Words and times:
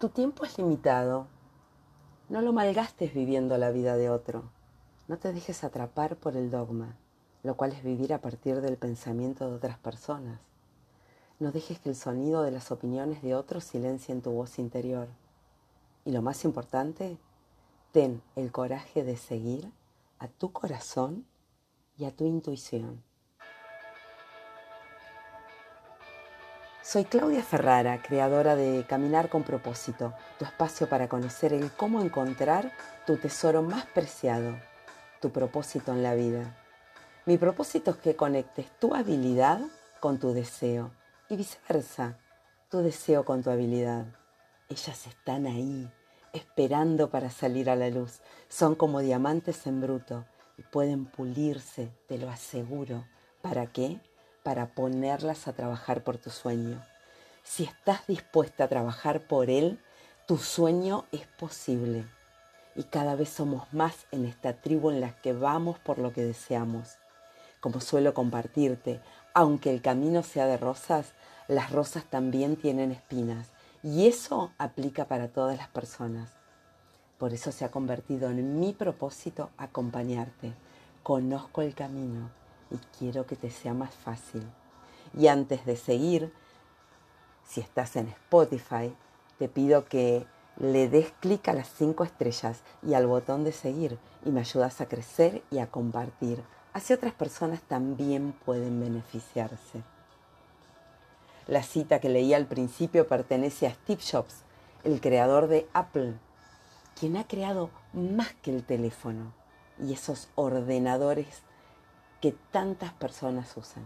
Tu 0.00 0.08
tiempo 0.08 0.46
es 0.46 0.56
limitado. 0.56 1.26
No 2.30 2.40
lo 2.40 2.54
malgastes 2.54 3.12
viviendo 3.12 3.58
la 3.58 3.70
vida 3.70 3.98
de 3.98 4.08
otro. 4.08 4.44
No 5.08 5.18
te 5.18 5.30
dejes 5.30 5.62
atrapar 5.62 6.16
por 6.16 6.38
el 6.38 6.50
dogma, 6.50 6.96
lo 7.42 7.54
cual 7.54 7.72
es 7.72 7.84
vivir 7.84 8.14
a 8.14 8.22
partir 8.22 8.62
del 8.62 8.78
pensamiento 8.78 9.46
de 9.46 9.56
otras 9.56 9.76
personas. 9.76 10.40
No 11.38 11.52
dejes 11.52 11.80
que 11.80 11.90
el 11.90 11.96
sonido 11.96 12.40
de 12.40 12.50
las 12.50 12.70
opiniones 12.70 13.20
de 13.20 13.34
otros 13.34 13.64
silencie 13.64 14.14
en 14.14 14.22
tu 14.22 14.30
voz 14.30 14.58
interior. 14.58 15.08
Y 16.06 16.12
lo 16.12 16.22
más 16.22 16.46
importante, 16.46 17.18
ten 17.92 18.22
el 18.36 18.52
coraje 18.52 19.04
de 19.04 19.18
seguir 19.18 19.70
a 20.18 20.28
tu 20.28 20.50
corazón 20.50 21.26
y 21.98 22.06
a 22.06 22.16
tu 22.16 22.24
intuición. 22.24 23.02
Soy 26.90 27.04
Claudia 27.04 27.44
Ferrara, 27.44 28.02
creadora 28.02 28.56
de 28.56 28.84
Caminar 28.84 29.28
con 29.28 29.44
propósito, 29.44 30.12
tu 30.40 30.44
espacio 30.44 30.88
para 30.88 31.08
conocer 31.08 31.52
el 31.52 31.70
cómo 31.70 32.02
encontrar 32.02 32.72
tu 33.06 33.16
tesoro 33.16 33.62
más 33.62 33.86
preciado, 33.86 34.56
tu 35.20 35.30
propósito 35.30 35.92
en 35.92 36.02
la 36.02 36.16
vida. 36.16 36.56
Mi 37.26 37.38
propósito 37.38 37.92
es 37.92 37.98
que 37.98 38.16
conectes 38.16 38.66
tu 38.80 38.92
habilidad 38.92 39.60
con 40.00 40.18
tu 40.18 40.32
deseo 40.32 40.90
y 41.28 41.36
viceversa, 41.36 42.18
tu 42.68 42.78
deseo 42.78 43.24
con 43.24 43.44
tu 43.44 43.50
habilidad. 43.50 44.06
Ellas 44.68 45.06
están 45.06 45.46
ahí, 45.46 45.88
esperando 46.32 47.08
para 47.08 47.30
salir 47.30 47.70
a 47.70 47.76
la 47.76 47.88
luz. 47.88 48.18
Son 48.48 48.74
como 48.74 48.98
diamantes 48.98 49.64
en 49.68 49.80
bruto 49.80 50.24
y 50.58 50.62
pueden 50.62 51.04
pulirse, 51.04 51.92
te 52.08 52.18
lo 52.18 52.28
aseguro. 52.28 53.04
¿Para 53.42 53.68
qué? 53.68 54.00
Para 54.42 54.66
ponerlas 54.66 55.48
a 55.48 55.52
trabajar 55.52 56.02
por 56.02 56.18
tu 56.18 56.30
sueño. 56.30 56.82
Si 57.42 57.64
estás 57.64 58.06
dispuesta 58.06 58.64
a 58.64 58.68
trabajar 58.68 59.20
por 59.26 59.50
él, 59.50 59.80
tu 60.26 60.38
sueño 60.38 61.04
es 61.12 61.26
posible. 61.26 62.04
Y 62.76 62.84
cada 62.84 63.16
vez 63.16 63.28
somos 63.28 63.72
más 63.72 64.06
en 64.12 64.24
esta 64.24 64.54
tribu 64.60 64.90
en 64.90 65.00
la 65.00 65.20
que 65.20 65.32
vamos 65.32 65.78
por 65.78 65.98
lo 65.98 66.12
que 66.12 66.24
deseamos. 66.24 66.96
Como 67.60 67.80
suelo 67.80 68.14
compartirte, 68.14 69.00
aunque 69.34 69.70
el 69.70 69.82
camino 69.82 70.22
sea 70.22 70.46
de 70.46 70.56
rosas, 70.56 71.12
las 71.48 71.70
rosas 71.72 72.04
también 72.04 72.56
tienen 72.56 72.92
espinas. 72.92 73.48
Y 73.82 74.06
eso 74.06 74.52
aplica 74.58 75.06
para 75.06 75.28
todas 75.28 75.56
las 75.56 75.68
personas. 75.68 76.30
Por 77.18 77.34
eso 77.34 77.52
se 77.52 77.64
ha 77.64 77.70
convertido 77.70 78.30
en 78.30 78.60
mi 78.60 78.72
propósito 78.72 79.50
acompañarte. 79.58 80.54
Conozco 81.02 81.62
el 81.62 81.74
camino 81.74 82.39
y 82.70 82.76
quiero 82.98 83.26
que 83.26 83.36
te 83.36 83.50
sea 83.50 83.74
más 83.74 83.94
fácil. 83.94 84.46
Y 85.16 85.26
antes 85.26 85.64
de 85.66 85.76
seguir, 85.76 86.32
si 87.46 87.60
estás 87.60 87.96
en 87.96 88.08
Spotify, 88.08 88.94
te 89.38 89.48
pido 89.48 89.86
que 89.86 90.26
le 90.56 90.88
des 90.88 91.12
clic 91.20 91.48
a 91.48 91.52
las 91.52 91.68
cinco 91.68 92.04
estrellas 92.04 92.60
y 92.86 92.94
al 92.94 93.06
botón 93.06 93.44
de 93.44 93.52
seguir 93.52 93.98
y 94.24 94.30
me 94.30 94.40
ayudas 94.40 94.80
a 94.80 94.86
crecer 94.86 95.42
y 95.50 95.58
a 95.58 95.66
compartir. 95.66 96.42
Así 96.72 96.92
otras 96.92 97.14
personas 97.14 97.62
también 97.62 98.32
pueden 98.44 98.78
beneficiarse. 98.78 99.82
La 101.46 101.62
cita 101.62 101.98
que 101.98 102.08
leí 102.08 102.34
al 102.34 102.46
principio 102.46 103.08
pertenece 103.08 103.66
a 103.66 103.74
Steve 103.74 104.02
Jobs, 104.08 104.42
el 104.84 105.00
creador 105.00 105.48
de 105.48 105.66
Apple, 105.72 106.14
quien 106.98 107.16
ha 107.16 107.26
creado 107.26 107.70
más 107.92 108.32
que 108.42 108.54
el 108.54 108.62
teléfono 108.62 109.32
y 109.82 109.94
esos 109.94 110.28
ordenadores 110.34 111.42
que 112.20 112.34
tantas 112.50 112.92
personas 112.92 113.56
usan. 113.56 113.84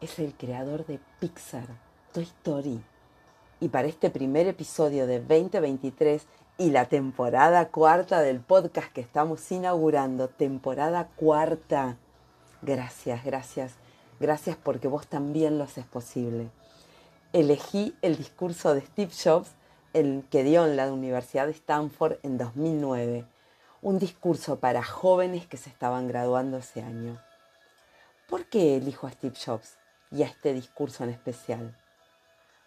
Es 0.00 0.18
el 0.18 0.34
creador 0.34 0.86
de 0.86 0.98
Pixar, 1.20 1.66
Toy 2.12 2.24
Story. 2.24 2.82
Y 3.60 3.68
para 3.68 3.86
este 3.86 4.10
primer 4.10 4.46
episodio 4.46 5.06
de 5.06 5.20
2023 5.20 6.26
y 6.58 6.70
la 6.70 6.86
temporada 6.86 7.68
cuarta 7.68 8.20
del 8.20 8.40
podcast 8.40 8.92
que 8.92 9.00
estamos 9.00 9.52
inaugurando, 9.52 10.28
temporada 10.28 11.08
cuarta, 11.16 11.96
gracias, 12.62 13.24
gracias, 13.24 13.74
gracias 14.18 14.56
porque 14.56 14.88
vos 14.88 15.06
también 15.06 15.58
lo 15.58 15.64
haces 15.64 15.84
posible. 15.86 16.50
Elegí 17.32 17.94
el 18.02 18.16
discurso 18.16 18.74
de 18.74 18.80
Steve 18.80 19.12
Jobs, 19.22 19.50
el 19.92 20.24
que 20.30 20.42
dio 20.44 20.66
en 20.66 20.76
la 20.76 20.92
Universidad 20.92 21.46
de 21.46 21.52
Stanford 21.52 22.16
en 22.22 22.38
2009 22.38 23.26
un 23.82 23.98
discurso 23.98 24.60
para 24.60 24.84
jóvenes 24.84 25.48
que 25.48 25.56
se 25.56 25.68
estaban 25.68 26.06
graduando 26.06 26.58
ese 26.58 26.82
año. 26.82 27.20
¿Por 28.28 28.46
qué 28.46 28.76
elijo 28.76 29.08
a 29.08 29.10
Steve 29.10 29.34
Jobs 29.44 29.76
y 30.12 30.22
a 30.22 30.26
este 30.26 30.54
discurso 30.54 31.02
en 31.02 31.10
especial? 31.10 31.76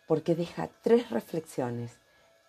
Porque 0.08 0.36
deja 0.36 0.70
tres 0.84 1.10
reflexiones, 1.12 1.94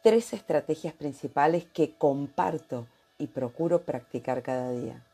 tres 0.02 0.32
estrategias 0.32 0.94
principales 0.94 1.64
que 1.64 1.96
comparto 1.96 2.88
y 3.18 3.28
procuro 3.28 3.82
practicar 3.82 4.42
cada 4.42 4.72
día. 4.72 5.06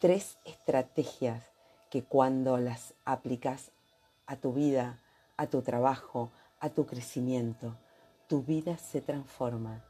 Tres 0.00 0.36
estrategias 0.44 1.44
que 1.90 2.02
cuando 2.02 2.58
las 2.58 2.94
aplicas 3.04 3.70
a 4.26 4.34
tu 4.34 4.52
vida, 4.52 4.98
a 5.36 5.46
tu 5.46 5.62
trabajo, 5.62 6.32
a 6.58 6.70
tu 6.70 6.86
crecimiento, 6.86 7.76
tu 8.26 8.42
vida 8.42 8.78
se 8.78 9.00
transforma 9.00 9.84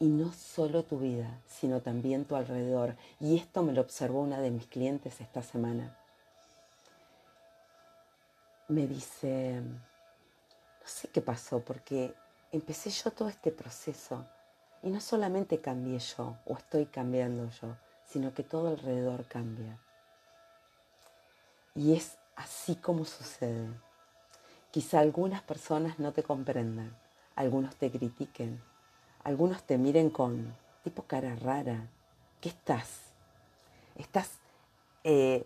y 0.00 0.06
no 0.06 0.32
solo 0.32 0.84
tu 0.84 0.98
vida, 0.98 1.40
sino 1.46 1.80
también 1.80 2.24
tu 2.24 2.36
alrededor. 2.36 2.96
Y 3.20 3.36
esto 3.36 3.62
me 3.62 3.72
lo 3.72 3.80
observó 3.80 4.20
una 4.20 4.40
de 4.40 4.50
mis 4.50 4.66
clientes 4.66 5.20
esta 5.20 5.42
semana. 5.42 5.96
Me 8.68 8.86
dice, 8.86 9.60
no 9.60 10.86
sé 10.86 11.08
qué 11.08 11.20
pasó, 11.20 11.60
porque 11.60 12.14
empecé 12.52 12.90
yo 12.90 13.10
todo 13.10 13.28
este 13.28 13.50
proceso 13.50 14.24
y 14.82 14.90
no 14.90 15.00
solamente 15.00 15.60
cambié 15.60 15.98
yo 15.98 16.36
o 16.46 16.54
estoy 16.54 16.86
cambiando 16.86 17.50
yo, 17.60 17.76
sino 18.04 18.32
que 18.34 18.44
todo 18.44 18.68
alrededor 18.68 19.26
cambia. 19.26 19.78
Y 21.74 21.94
es 21.94 22.18
así 22.36 22.76
como 22.76 23.04
sucede. 23.04 23.68
Quizá 24.70 25.00
algunas 25.00 25.42
personas 25.42 25.98
no 25.98 26.12
te 26.12 26.22
comprendan, 26.22 26.96
algunos 27.34 27.74
te 27.76 27.90
critiquen, 27.90 28.62
algunos 29.24 29.62
te 29.62 29.78
miren 29.78 30.10
con 30.10 30.54
tipo 30.84 31.02
cara 31.02 31.36
rara. 31.36 31.88
¿Qué 32.40 32.48
estás? 32.48 33.00
¿Estás, 33.96 34.38
eh, 35.04 35.44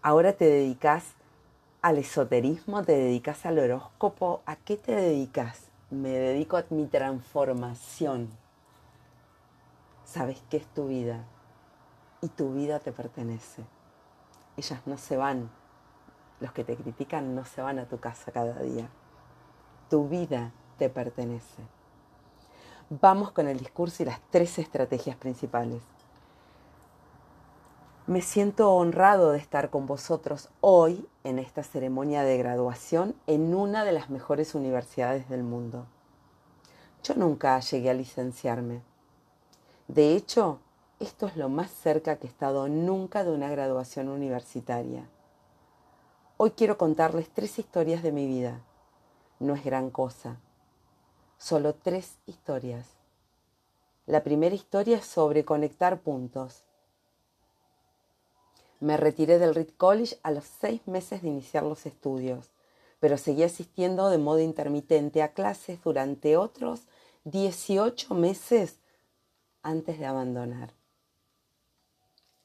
ahora 0.00 0.32
te 0.32 0.46
dedicas 0.46 1.14
al 1.82 1.98
esoterismo, 1.98 2.82
te 2.82 2.92
dedicas 2.92 3.44
al 3.44 3.58
horóscopo? 3.58 4.42
¿A 4.46 4.56
qué 4.56 4.76
te 4.76 4.94
dedicas? 4.94 5.68
Me 5.90 6.08
dedico 6.08 6.56
a 6.56 6.64
mi 6.70 6.86
transformación. 6.86 8.30
Sabes 10.04 10.42
qué 10.48 10.56
es 10.56 10.66
tu 10.68 10.88
vida 10.88 11.24
y 12.22 12.28
tu 12.28 12.54
vida 12.54 12.78
te 12.80 12.92
pertenece. 12.92 13.62
Ellas 14.56 14.80
no 14.86 14.96
se 14.96 15.16
van, 15.16 15.50
los 16.40 16.52
que 16.52 16.64
te 16.64 16.76
critican 16.76 17.34
no 17.34 17.44
se 17.44 17.62
van 17.62 17.78
a 17.78 17.86
tu 17.86 17.98
casa 17.98 18.32
cada 18.32 18.58
día. 18.60 18.88
Tu 19.90 20.08
vida 20.08 20.52
te 20.78 20.88
pertenece. 20.88 21.62
Vamos 23.00 23.30
con 23.30 23.48
el 23.48 23.58
discurso 23.58 24.02
y 24.02 24.06
las 24.06 24.20
tres 24.28 24.58
estrategias 24.58 25.16
principales. 25.16 25.80
Me 28.06 28.20
siento 28.20 28.70
honrado 28.70 29.30
de 29.30 29.38
estar 29.38 29.70
con 29.70 29.86
vosotros 29.86 30.50
hoy 30.60 31.08
en 31.24 31.38
esta 31.38 31.62
ceremonia 31.62 32.22
de 32.22 32.36
graduación 32.36 33.14
en 33.26 33.54
una 33.54 33.86
de 33.86 33.92
las 33.92 34.10
mejores 34.10 34.54
universidades 34.54 35.30
del 35.30 35.42
mundo. 35.42 35.86
Yo 37.02 37.14
nunca 37.14 37.58
llegué 37.60 37.88
a 37.88 37.94
licenciarme. 37.94 38.82
De 39.88 40.14
hecho, 40.14 40.58
esto 41.00 41.26
es 41.26 41.38
lo 41.38 41.48
más 41.48 41.70
cerca 41.70 42.16
que 42.16 42.26
he 42.26 42.30
estado 42.30 42.68
nunca 42.68 43.24
de 43.24 43.30
una 43.30 43.48
graduación 43.48 44.10
universitaria. 44.10 45.08
Hoy 46.36 46.50
quiero 46.50 46.76
contarles 46.76 47.30
tres 47.30 47.58
historias 47.58 48.02
de 48.02 48.12
mi 48.12 48.26
vida. 48.26 48.60
No 49.40 49.54
es 49.54 49.64
gran 49.64 49.88
cosa, 49.88 50.36
solo 51.42 51.74
tres 51.74 52.18
historias. 52.26 52.91
La 54.06 54.24
primera 54.24 54.54
historia 54.54 54.98
es 54.98 55.06
sobre 55.06 55.44
conectar 55.44 56.00
puntos. 56.00 56.64
Me 58.80 58.96
retiré 58.96 59.38
del 59.38 59.54
Reed 59.54 59.70
College 59.76 60.18
a 60.24 60.32
los 60.32 60.44
seis 60.44 60.80
meses 60.86 61.22
de 61.22 61.28
iniciar 61.28 61.62
los 61.62 61.86
estudios, 61.86 62.50
pero 62.98 63.16
seguí 63.16 63.44
asistiendo 63.44 64.10
de 64.10 64.18
modo 64.18 64.40
intermitente 64.40 65.22
a 65.22 65.32
clases 65.34 65.82
durante 65.84 66.36
otros 66.36 66.82
18 67.24 68.12
meses 68.14 68.80
antes 69.62 70.00
de 70.00 70.06
abandonar. 70.06 70.72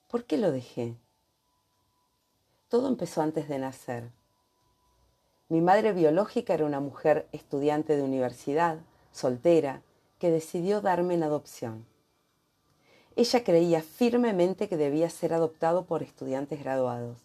¿Por 0.07 0.25
qué 0.25 0.37
lo 0.37 0.51
dejé? 0.51 0.95
Todo 2.69 2.87
empezó 2.87 3.21
antes 3.21 3.49
de 3.49 3.57
nacer. 3.57 4.11
Mi 5.49 5.61
madre 5.61 5.91
biológica 5.93 6.53
era 6.53 6.65
una 6.65 6.81
mujer 6.81 7.27
estudiante 7.31 7.95
de 7.95 8.03
universidad, 8.03 8.79
soltera, 9.11 9.81
que 10.19 10.31
decidió 10.31 10.81
darme 10.81 11.13
en 11.13 11.23
adopción. 11.23 11.85
Ella 13.15 13.43
creía 13.43 13.81
firmemente 13.81 14.69
que 14.69 14.77
debía 14.77 15.09
ser 15.09 15.33
adoptado 15.33 15.85
por 15.85 16.03
estudiantes 16.03 16.63
graduados. 16.63 17.17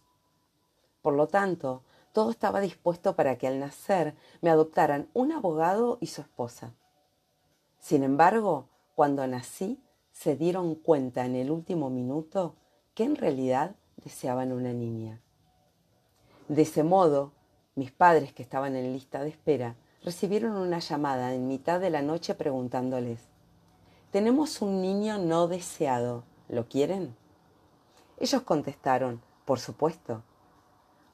Por 1.03 1.15
lo 1.15 1.29
tanto, 1.29 1.83
todo 2.13 2.31
estaba 2.31 2.61
dispuesto 2.61 3.15
para 3.17 3.37
que 3.37 3.47
al 3.47 3.59
nacer 3.59 4.15
me 4.41 4.51
adoptaran 4.51 5.09
un 5.13 5.33
abogado 5.33 5.99
y 6.01 6.07
su 6.07 6.21
esposa. 6.21 6.73
Sin 7.79 8.05
embargo, 8.05 8.69
cuando 8.95 9.27
nací, 9.27 9.79
se 10.13 10.37
dieron 10.37 10.75
cuenta 10.75 11.25
en 11.25 11.35
el 11.37 11.51
último 11.51 11.91
minuto 11.91 12.55
que 12.95 13.05
en 13.05 13.17
realidad 13.17 13.75
deseaban 13.97 14.53
una 14.53 14.73
niña. 14.73 15.21
De 16.49 16.63
ese 16.63 16.83
modo, 16.83 17.33
mis 17.75 17.91
padres 17.91 18.33
que 18.33 18.43
estaban 18.43 18.77
en 18.77 18.93
lista 18.93 19.23
de 19.23 19.31
espera 19.31 19.75
recibieron 20.05 20.57
una 20.57 20.81
llamada 20.81 21.33
en 21.35 21.47
mitad 21.47 21.81
de 21.81 21.91
la 21.91 22.03
noche 22.03 22.35
preguntándoles, 22.35 23.21
tenemos 24.11 24.61
un 24.61 24.83
niño 24.83 25.19
no 25.19 25.49
deseado, 25.49 26.25
¿lo 26.49 26.69
quieren? 26.69 27.17
Ellos 28.19 28.43
contestaron, 28.43 29.23
por 29.45 29.59
supuesto. 29.59 30.23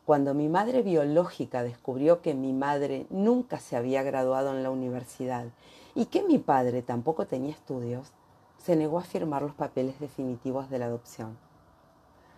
Cuando 0.05 0.35
mi 0.35 0.49
madre 0.49 0.83
biológica 0.83 1.63
descubrió 1.63 2.23
que 2.23 2.35
mi 2.35 2.53
madre 2.53 3.07
nunca 3.11 3.61
se 3.61 3.77
había 3.77 4.03
graduado 4.03 4.51
en 4.51 4.63
la 4.63 4.71
universidad 4.71 5.47
y 5.95 6.07
que 6.07 6.23
mi 6.23 6.39
padre 6.39 6.83
tampoco 6.83 7.27
tenía 7.27 7.53
estudios, 7.53 8.11
se 8.57 8.75
negó 8.75 8.99
a 8.99 9.05
firmar 9.05 9.43
los 9.43 9.55
papeles 9.55 10.01
definitivos 10.01 10.71
de 10.71 10.79
la 10.79 10.87
adopción. 10.87 11.39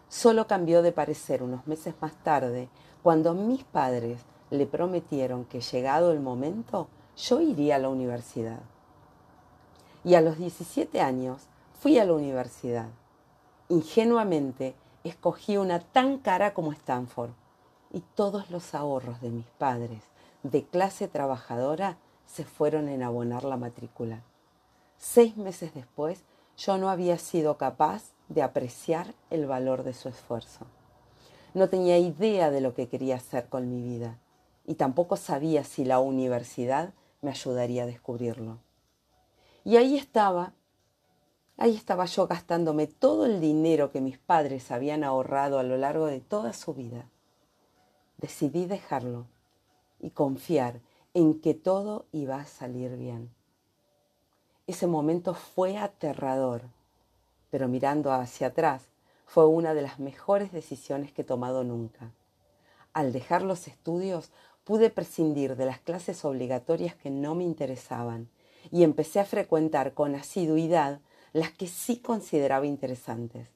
Solo 0.08 0.46
cambió 0.46 0.82
de 0.82 0.92
parecer 0.92 1.42
unos 1.42 1.66
meses 1.66 1.94
más 2.00 2.12
tarde, 2.22 2.68
cuando 3.02 3.32
mis 3.34 3.64
padres 3.64 4.20
le 4.50 4.66
prometieron 4.66 5.44
que 5.44 5.60
llegado 5.60 6.12
el 6.12 6.20
momento, 6.20 6.88
yo 7.16 7.40
iría 7.40 7.76
a 7.76 7.78
la 7.78 7.88
universidad. 7.88 8.60
Y 10.04 10.14
a 10.14 10.20
los 10.20 10.38
17 10.38 11.00
años 11.00 11.42
fui 11.80 11.98
a 11.98 12.04
la 12.04 12.14
universidad. 12.14 12.88
Ingenuamente 13.68 14.74
escogí 15.04 15.56
una 15.56 15.78
tan 15.78 16.18
cara 16.18 16.52
como 16.52 16.72
Stanford 16.72 17.30
y 17.92 18.00
todos 18.14 18.50
los 18.50 18.74
ahorros 18.74 19.20
de 19.20 19.30
mis 19.30 19.46
padres 19.58 20.02
de 20.42 20.64
clase 20.64 21.06
trabajadora 21.06 21.98
se 22.26 22.44
fueron 22.44 22.88
en 22.88 23.02
abonar 23.02 23.44
la 23.44 23.56
matrícula. 23.56 24.22
Seis 24.96 25.36
meses 25.36 25.74
después 25.74 26.24
yo 26.56 26.78
no 26.78 26.90
había 26.90 27.18
sido 27.18 27.56
capaz 27.56 28.12
de 28.28 28.42
apreciar 28.42 29.14
el 29.30 29.46
valor 29.46 29.82
de 29.82 29.94
su 29.94 30.08
esfuerzo. 30.08 30.66
No 31.54 31.68
tenía 31.68 31.98
idea 31.98 32.50
de 32.50 32.60
lo 32.60 32.74
que 32.74 32.88
quería 32.88 33.16
hacer 33.16 33.48
con 33.48 33.68
mi 33.68 33.82
vida 33.82 34.18
y 34.70 34.76
tampoco 34.76 35.16
sabía 35.16 35.64
si 35.64 35.84
la 35.84 35.98
universidad 35.98 36.94
me 37.22 37.32
ayudaría 37.32 37.82
a 37.82 37.86
descubrirlo. 37.86 38.58
Y 39.64 39.78
ahí 39.78 39.96
estaba, 39.96 40.52
ahí 41.56 41.74
estaba 41.74 42.04
yo 42.04 42.28
gastándome 42.28 42.86
todo 42.86 43.26
el 43.26 43.40
dinero 43.40 43.90
que 43.90 44.00
mis 44.00 44.16
padres 44.16 44.70
habían 44.70 45.02
ahorrado 45.02 45.58
a 45.58 45.64
lo 45.64 45.76
largo 45.76 46.06
de 46.06 46.20
toda 46.20 46.52
su 46.52 46.72
vida. 46.72 47.10
Decidí 48.18 48.66
dejarlo 48.66 49.26
y 49.98 50.10
confiar 50.10 50.78
en 51.14 51.40
que 51.40 51.54
todo 51.54 52.06
iba 52.12 52.36
a 52.36 52.46
salir 52.46 52.96
bien. 52.96 53.28
Ese 54.68 54.86
momento 54.86 55.34
fue 55.34 55.78
aterrador, 55.78 56.62
pero 57.50 57.66
mirando 57.66 58.12
hacia 58.12 58.46
atrás 58.46 58.84
fue 59.26 59.48
una 59.48 59.74
de 59.74 59.82
las 59.82 59.98
mejores 59.98 60.52
decisiones 60.52 61.10
que 61.10 61.22
he 61.22 61.24
tomado 61.24 61.64
nunca. 61.64 62.12
Al 62.92 63.12
dejar 63.12 63.42
los 63.42 63.68
estudios 63.68 64.30
pude 64.70 64.88
prescindir 64.88 65.56
de 65.56 65.66
las 65.66 65.80
clases 65.80 66.24
obligatorias 66.24 66.94
que 66.94 67.10
no 67.10 67.34
me 67.34 67.42
interesaban 67.42 68.28
y 68.70 68.84
empecé 68.84 69.18
a 69.18 69.24
frecuentar 69.24 69.94
con 69.94 70.14
asiduidad 70.14 71.00
las 71.32 71.50
que 71.50 71.66
sí 71.66 71.96
consideraba 71.96 72.66
interesantes. 72.66 73.48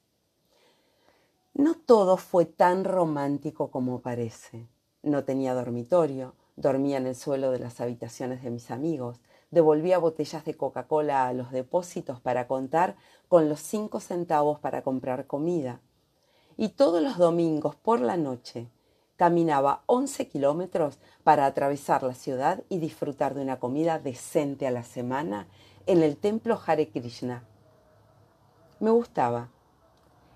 No 1.53 1.75
todo 1.75 2.17
fue 2.17 2.43
tan 2.43 2.83
romántico 2.83 3.71
como 3.71 4.01
parece. 4.01 4.67
No 5.03 5.23
tenía 5.23 5.53
dormitorio, 5.53 6.35
dormía 6.57 6.97
en 6.97 7.07
el 7.07 7.15
suelo 7.15 7.49
de 7.51 7.59
las 7.59 7.79
habitaciones 7.79 8.43
de 8.43 8.49
mis 8.49 8.69
amigos, 8.69 9.21
devolvía 9.51 9.99
botellas 9.99 10.43
de 10.43 10.57
Coca-Cola 10.57 11.29
a 11.29 11.33
los 11.33 11.49
depósitos 11.51 12.19
para 12.19 12.45
contar 12.45 12.97
con 13.29 13.47
los 13.47 13.61
cinco 13.61 14.01
centavos 14.01 14.59
para 14.59 14.81
comprar 14.81 15.27
comida. 15.27 15.79
Y 16.57 16.69
todos 16.69 17.01
los 17.01 17.17
domingos 17.17 17.77
por 17.77 18.01
la 18.01 18.17
noche 18.17 18.67
caminaba 19.17 19.83
once 19.85 20.27
kilómetros 20.27 20.99
para 21.23 21.45
atravesar 21.45 22.03
la 22.03 22.13
ciudad 22.13 22.63
y 22.69 22.79
disfrutar 22.79 23.33
de 23.33 23.41
una 23.41 23.59
comida 23.59 23.99
decente 23.99 24.67
a 24.67 24.71
la 24.71 24.83
semana 24.83 25.47
en 25.85 26.03
el 26.03 26.17
templo 26.17 26.59
Hare 26.65 26.89
Krishna. 26.89 27.43
Me 28.79 28.91
gustaba, 28.91 29.49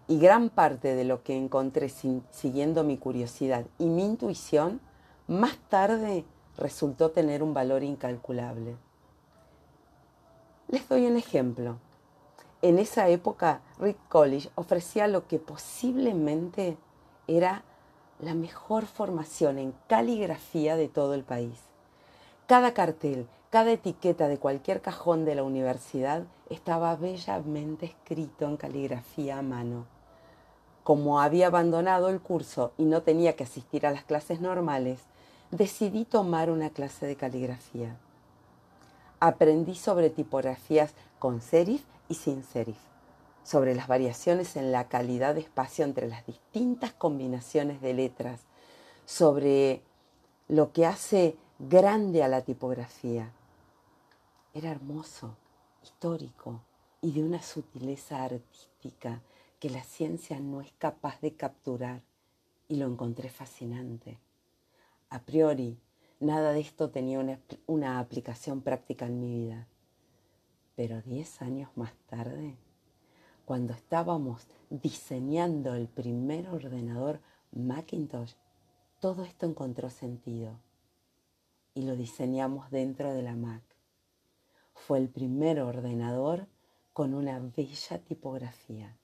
y 0.08 0.18
gran 0.18 0.50
parte 0.50 0.96
de 0.96 1.04
lo 1.04 1.24
que 1.24 1.38
encontré 1.38 1.88
siguiendo 1.88 2.84
mi 2.84 2.98
curiosidad 2.98 3.66
y 3.78 3.86
mi 3.86 4.04
intuición, 4.04 4.82
más 5.28 5.56
tarde 5.70 6.26
resultó 6.58 7.12
tener 7.12 7.44
un 7.44 7.54
valor 7.54 7.84
incalculable. 7.84 8.76
Les 10.68 10.88
doy 10.90 11.06
un 11.06 11.16
ejemplo. 11.16 11.78
En 12.64 12.80
esa 12.80 13.08
época, 13.08 13.62
Rick 13.80 13.98
College 14.10 14.50
ofrecía 14.56 15.08
lo 15.08 15.28
que 15.28 15.38
posiblemente 15.38 16.78
era 17.28 17.64
la 18.20 18.34
mejor 18.34 18.86
formación 18.86 19.58
en 19.58 19.74
caligrafía 19.88 20.76
de 20.76 20.88
todo 20.88 21.14
el 21.14 21.24
país. 21.24 21.60
Cada 22.48 22.74
cartel, 22.74 23.28
cada 23.50 23.72
etiqueta 23.72 24.28
de 24.28 24.38
cualquier 24.38 24.82
cajón 24.82 25.26
de 25.26 25.36
la 25.36 25.44
universidad 25.44 26.24
estaba 26.50 26.96
bellamente 26.96 27.86
escrito 27.88 28.46
en 28.46 28.58
caligrafía 28.58 29.40
a 29.40 29.42
mano. 29.42 29.86
Como 30.84 31.22
había 31.22 31.48
abandonado 31.48 32.10
el 32.10 32.20
curso 32.20 32.72
y 32.78 32.86
no 32.86 33.02
tenía 33.02 33.36
que 33.36 33.44
asistir 33.44 33.86
a 33.86 33.92
las 33.92 34.04
clases 34.04 34.42
normales, 34.42 35.00
decidí 35.52 36.06
tomar 36.06 36.50
una 36.50 36.70
clase 36.70 37.06
de 37.06 37.16
caligrafía 37.16 37.98
aprendí 39.20 39.76
sobre 39.76 40.10
tipografías 40.10 40.94
con 41.20 41.42
serif 41.42 41.84
y 42.08 42.16
sin 42.16 42.44
serif, 42.44 42.78
sobre 43.44 43.76
las 43.76 43.88
variaciones 43.88 44.56
en 44.56 44.72
la 44.72 44.88
calidad 44.88 45.36
de 45.36 45.42
espacio 45.42 45.86
entre 45.86 46.08
las 46.08 46.26
distintas 46.26 46.94
combinaciones 46.94 47.82
de 47.82 47.94
letras, 47.94 48.42
sobre 49.06 49.82
lo 50.48 50.72
que 50.72 50.86
hace 50.86 51.36
grande 51.58 52.24
a 52.24 52.28
la 52.28 52.42
tipografía. 52.42 53.32
Era 54.54 54.72
hermoso, 54.72 55.36
histórico 55.84 56.62
y 57.02 57.12
de 57.12 57.24
una 57.24 57.42
sutileza 57.42 58.24
artística 58.24 59.22
que 59.60 59.70
la 59.70 59.84
ciencia 59.84 60.40
no 60.40 60.62
es 60.62 60.72
capaz 60.78 61.20
de 61.22 61.34
capturar 61.34 62.02
y 62.68 62.76
lo 62.76 62.88
encontré 62.88 63.30
fascinante. 63.30 64.20
A 65.10 65.20
priori, 65.20 65.80
Nada 66.20 66.52
de 66.52 66.60
esto 66.60 66.90
tenía 66.90 67.20
una, 67.68 68.00
aplicación 68.00 68.62
práctica 68.62 69.06
en 69.06 69.22
mi 69.22 69.46
vida. 69.46 69.68
Pero 70.76 71.02
diez 71.02 71.42
años 71.42 71.70
más 71.76 71.94
tarde, 72.08 72.58
cuando 73.50 73.74
estábamos 73.74 74.46
diseñando 74.70 75.74
el 75.74 75.88
primer 75.88 76.50
ordenador 76.50 77.20
Macintosh, 77.52 78.34
todo 79.00 79.24
esto 79.24 79.48
encontró 79.48 79.90
sentido 79.90 80.60
y 81.74 81.82
lo 81.82 81.96
diseñamos 81.96 82.70
dentro 82.70 83.12
de 83.12 83.24
la 83.24 83.36
Mac. 83.36 83.64
Fue 84.76 85.00
el 85.00 85.10
primer 85.10 85.62
ordenador 85.62 86.46
con 86.94 87.16
una 87.16 87.40
bella 87.40 87.98
tipografía. 87.98 88.96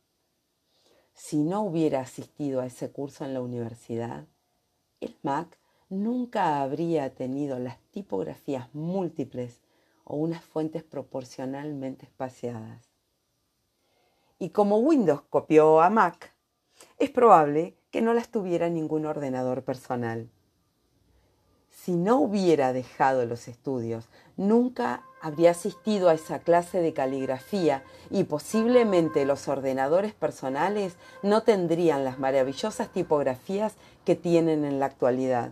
Si 1.16 1.38
no 1.38 1.64
hubiera 1.64 2.02
asistido 2.02 2.62
a 2.62 2.68
ese 2.68 2.92
curso 2.92 3.25
en 3.25 3.34
la 3.34 3.42
universidad, 3.42 4.28
el 5.02 5.18
Mac 5.24 5.58
nunca 5.90 6.62
habría 6.62 7.16
tenido 7.16 7.58
las 7.58 7.80
tipografías 7.90 8.72
múltiples 8.75 9.64
o 10.04 10.18
unas 10.18 10.44
fuentes 10.44 10.84
proporcionalmente 10.84 12.06
espaciadas. 12.06 12.95
Y 14.38 14.50
como 14.50 14.80
Windows 14.80 15.22
copió 15.30 15.82
a 15.82 15.89
Mac, 15.89 16.34
es 16.98 17.10
probable 17.10 17.77
que 17.89 18.01
no 18.01 18.13
las 18.13 18.30
tuviera 18.30 18.70
ningún 18.70 19.06
ordenador 19.06 19.63
personal. 19.63 20.30
Si 21.70 21.96
no 21.96 22.20
hubiera 22.20 22.74
dejado 22.74 23.25
los 23.25 23.48
estudios, 23.48 24.10
nunca 24.38 25.04
habría 25.22 25.51
asistido 25.51 26.10
a 26.10 26.15
esa 26.15 26.39
clase 26.39 26.82
de 26.82 26.94
caligrafía 26.94 27.84
y 28.10 28.24
posiblemente 28.25 29.24
los 29.24 29.48
ordenadores 29.48 30.13
personales 30.13 30.96
no 31.22 31.44
tendrían 31.44 32.04
las 32.04 32.20
maravillosas 32.20 32.89
tipografías 32.89 33.75
que 34.04 34.15
tienen 34.15 34.65
en 34.65 34.80
la 34.80 34.88
actualidad. 34.88 35.51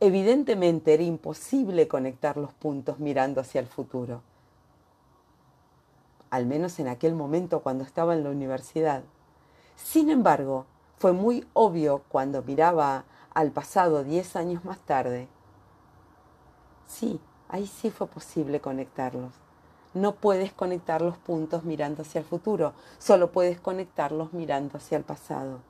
Evidentemente 0.00 0.94
era 0.94 1.02
imposible 1.02 1.88
conectar 1.88 2.36
los 2.36 2.52
puntos 2.52 2.98
mirando 2.98 3.40
hacia 3.40 3.60
el 3.60 3.66
futuro, 3.66 4.22
al 6.32 6.46
menos 6.46 6.80
en 6.80 6.88
aquel 6.88 7.14
momento 7.14 7.60
cuando 7.60 7.84
estaba 7.84 8.14
en 8.14 8.24
la 8.24 8.30
universidad. 8.30 9.02
Sin 9.76 10.08
embargo, 10.08 10.64
fue 10.96 11.12
muy 11.12 11.46
obvio 11.52 12.04
cuando 12.08 12.42
miraba 12.42 13.04
al 13.34 13.50
pasado 13.50 14.02
diez 14.02 14.34
años 14.34 14.64
más 14.64 14.78
tarde. 14.78 15.28
Sí, 16.86 17.20
ahí 17.50 17.66
sí 17.66 17.90
fue 17.90 18.06
posible 18.06 18.62
conectarlos. 18.62 19.34
No 19.92 20.14
puedes 20.14 20.54
conectar 20.54 21.02
los 21.02 21.18
puntos 21.18 21.64
mirando 21.64 22.00
hacia 22.00 22.20
el 22.20 22.24
futuro, 22.24 22.72
solo 22.98 23.30
puedes 23.30 23.60
conectarlos 23.60 24.32
mirando 24.32 24.78
hacia 24.78 24.96
el 24.96 25.04
pasado. 25.04 25.60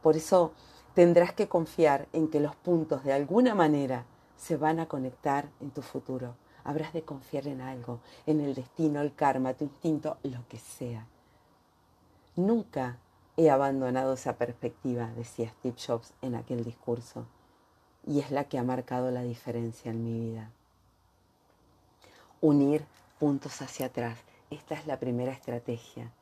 Por 0.00 0.14
eso 0.14 0.52
tendrás 0.94 1.32
que 1.32 1.48
confiar 1.48 2.06
en 2.12 2.28
que 2.28 2.38
los 2.38 2.54
puntos 2.54 3.02
de 3.02 3.14
alguna 3.14 3.56
manera 3.56 4.04
se 4.36 4.56
van 4.56 4.78
a 4.78 4.86
conectar 4.86 5.48
en 5.58 5.72
tu 5.72 5.82
futuro, 5.82 6.36
Habrás 6.68 6.92
de 6.92 7.00
confiar 7.00 7.46
en 7.46 7.62
algo, 7.62 8.00
en 8.26 8.42
el 8.42 8.54
destino, 8.54 9.00
el 9.00 9.14
karma, 9.14 9.54
tu 9.54 9.64
instinto, 9.64 10.18
lo 10.22 10.46
que 10.48 10.58
sea. 10.58 11.06
Nunca 12.36 12.98
he 13.38 13.48
abandonado 13.48 14.12
esa 14.12 14.36
perspectiva, 14.36 15.06
decía 15.16 15.48
Steve 15.48 15.76
Jobs 15.78 16.12
en 16.20 16.34
aquel 16.34 16.64
discurso, 16.64 17.24
y 18.06 18.20
es 18.20 18.30
la 18.30 18.44
que 18.44 18.58
ha 18.58 18.64
marcado 18.64 19.10
la 19.10 19.22
diferencia 19.22 19.92
en 19.92 20.04
mi 20.04 20.20
vida. 20.20 20.50
Unir 22.42 22.84
puntos 23.18 23.62
hacia 23.62 23.86
atrás, 23.86 24.18
esta 24.50 24.74
es 24.74 24.86
la 24.86 25.00
primera 25.00 25.32
estrategia. 25.32 26.12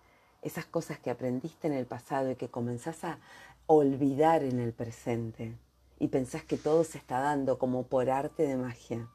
Esas 0.42 0.64
cosas 0.64 1.00
que 1.00 1.10
aprendiste 1.10 1.66
en 1.66 1.72
el 1.72 1.86
pasado 1.86 2.30
y 2.30 2.36
que 2.36 2.50
comenzás 2.50 3.02
a 3.02 3.18
olvidar 3.66 4.44
en 4.44 4.60
el 4.60 4.72
presente 4.72 5.56
y 5.98 6.06
pensás 6.06 6.44
que 6.44 6.56
todo 6.56 6.84
se 6.84 6.98
está 6.98 7.18
dando 7.18 7.58
como 7.58 7.82
por 7.82 8.10
arte 8.10 8.44
de 8.44 8.56
magia. 8.56 9.08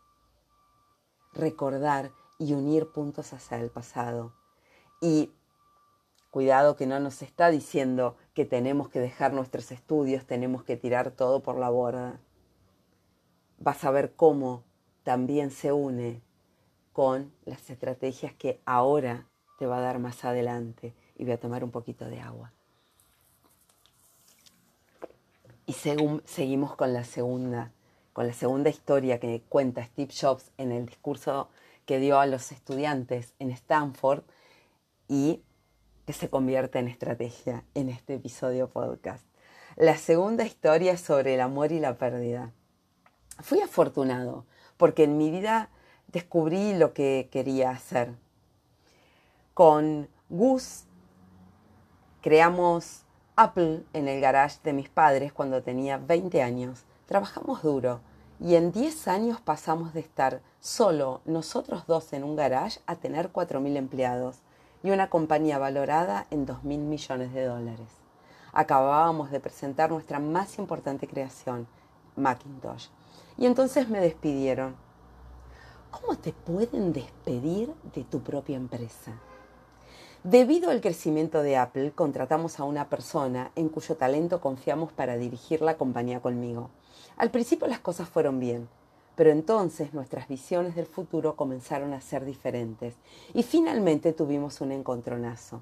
Recordar 1.33 2.11
y 2.37 2.53
unir 2.53 2.91
puntos 2.91 3.33
hacia 3.33 3.59
el 3.59 3.69
pasado. 3.69 4.33
Y 4.99 5.31
cuidado 6.29 6.75
que 6.75 6.87
no 6.87 6.99
nos 6.99 7.21
está 7.21 7.49
diciendo 7.49 8.15
que 8.33 8.45
tenemos 8.45 8.89
que 8.89 8.99
dejar 8.99 9.33
nuestros 9.33 9.71
estudios, 9.71 10.25
tenemos 10.25 10.63
que 10.63 10.77
tirar 10.77 11.11
todo 11.11 11.41
por 11.41 11.57
la 11.57 11.69
borda. 11.69 12.19
Vas 13.59 13.83
a 13.83 13.91
ver 13.91 14.15
cómo 14.15 14.63
también 15.03 15.51
se 15.51 15.71
une 15.71 16.21
con 16.93 17.31
las 17.45 17.69
estrategias 17.69 18.33
que 18.33 18.61
ahora 18.65 19.27
te 19.59 19.65
va 19.65 19.77
a 19.77 19.81
dar 19.81 19.99
más 19.99 20.25
adelante. 20.25 20.93
Y 21.15 21.23
voy 21.23 21.33
a 21.33 21.39
tomar 21.39 21.63
un 21.63 21.71
poquito 21.71 22.05
de 22.05 22.19
agua. 22.19 22.51
Y 25.67 25.73
seguimos 25.73 26.75
con 26.75 26.93
la 26.93 27.03
segunda, 27.03 27.71
con 28.13 28.27
la 28.27 28.33
segunda 28.33 28.69
historia 28.69 29.19
que 29.19 29.41
cuenta 29.47 29.85
Steve 29.85 30.13
Jobs 30.19 30.51
en 30.57 30.71
el 30.71 30.85
discurso 30.85 31.49
que 31.85 31.99
dio 31.99 32.19
a 32.19 32.25
los 32.25 32.51
estudiantes 32.51 33.33
en 33.39 33.51
Stanford 33.51 34.23
y 35.07 35.41
que 36.05 36.13
se 36.13 36.29
convierte 36.29 36.79
en 36.79 36.87
estrategia 36.87 37.63
en 37.73 37.89
este 37.89 38.15
episodio 38.15 38.69
podcast. 38.69 39.25
La 39.75 39.97
segunda 39.97 40.45
historia 40.45 40.91
es 40.93 41.01
sobre 41.01 41.35
el 41.35 41.41
amor 41.41 41.71
y 41.71 41.79
la 41.79 41.97
pérdida. 41.97 42.51
Fui 43.39 43.61
afortunado 43.61 44.45
porque 44.77 45.03
en 45.03 45.17
mi 45.17 45.31
vida 45.31 45.69
descubrí 46.07 46.73
lo 46.73 46.93
que 46.93 47.29
quería 47.31 47.71
hacer. 47.71 48.13
Con 49.53 50.09
Gus 50.29 50.85
creamos 52.21 53.03
Apple 53.35 53.83
en 53.93 54.07
el 54.07 54.21
garage 54.21 54.59
de 54.63 54.73
mis 54.73 54.89
padres 54.89 55.33
cuando 55.33 55.63
tenía 55.63 55.97
20 55.97 56.41
años. 56.41 56.83
Trabajamos 57.11 57.61
duro 57.61 57.99
y 58.39 58.55
en 58.55 58.71
10 58.71 59.09
años 59.09 59.41
pasamos 59.41 59.93
de 59.93 59.99
estar 59.99 60.41
solo 60.61 61.19
nosotros 61.25 61.85
dos 61.85 62.13
en 62.13 62.23
un 62.23 62.37
garage 62.37 62.79
a 62.85 62.95
tener 62.95 63.33
4.000 63.33 63.75
empleados 63.75 64.37
y 64.81 64.91
una 64.91 65.09
compañía 65.09 65.57
valorada 65.57 66.25
en 66.31 66.47
2.000 66.47 66.63
millones 66.63 67.33
de 67.33 67.43
dólares. 67.43 67.89
Acabábamos 68.53 69.29
de 69.29 69.41
presentar 69.41 69.91
nuestra 69.91 70.19
más 70.19 70.57
importante 70.57 71.05
creación, 71.05 71.67
Macintosh. 72.15 72.87
Y 73.37 73.45
entonces 73.45 73.89
me 73.89 73.99
despidieron. 73.99 74.77
¿Cómo 75.91 76.17
te 76.17 76.31
pueden 76.31 76.93
despedir 76.93 77.73
de 77.93 78.05
tu 78.05 78.21
propia 78.21 78.55
empresa? 78.55 79.11
Debido 80.23 80.71
al 80.71 80.79
crecimiento 80.79 81.43
de 81.43 81.57
Apple, 81.57 81.91
contratamos 81.91 82.61
a 82.61 82.63
una 82.63 82.87
persona 82.87 83.51
en 83.57 83.67
cuyo 83.67 83.97
talento 83.97 84.39
confiamos 84.39 84.93
para 84.93 85.17
dirigir 85.17 85.61
la 85.61 85.75
compañía 85.75 86.21
conmigo. 86.21 86.69
Al 87.17 87.31
principio 87.31 87.67
las 87.67 87.79
cosas 87.79 88.09
fueron 88.09 88.39
bien, 88.39 88.67
pero 89.15 89.29
entonces 89.29 89.93
nuestras 89.93 90.27
visiones 90.27 90.75
del 90.75 90.85
futuro 90.85 91.35
comenzaron 91.35 91.93
a 91.93 92.01
ser 92.01 92.25
diferentes 92.25 92.95
y 93.33 93.43
finalmente 93.43 94.13
tuvimos 94.13 94.61
un 94.61 94.71
encontronazo. 94.71 95.61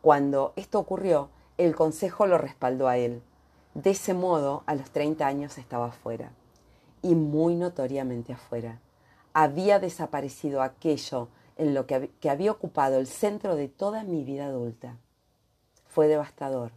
Cuando 0.00 0.54
esto 0.56 0.78
ocurrió, 0.78 1.28
el 1.58 1.76
consejo 1.76 2.26
lo 2.26 2.38
respaldó 2.38 2.88
a 2.88 2.96
él. 2.96 3.22
De 3.74 3.90
ese 3.90 4.14
modo, 4.14 4.62
a 4.66 4.74
los 4.74 4.90
30 4.90 5.26
años 5.26 5.58
estaba 5.58 5.88
afuera, 5.88 6.32
y 7.02 7.14
muy 7.14 7.54
notoriamente 7.54 8.32
afuera. 8.32 8.80
Había 9.34 9.78
desaparecido 9.78 10.62
aquello 10.62 11.28
en 11.56 11.74
lo 11.74 11.86
que, 11.86 12.10
que 12.20 12.30
había 12.30 12.50
ocupado 12.50 12.98
el 12.98 13.06
centro 13.06 13.56
de 13.56 13.68
toda 13.68 14.04
mi 14.04 14.24
vida 14.24 14.46
adulta. 14.46 14.96
Fue 15.86 16.08
devastador. 16.08 16.72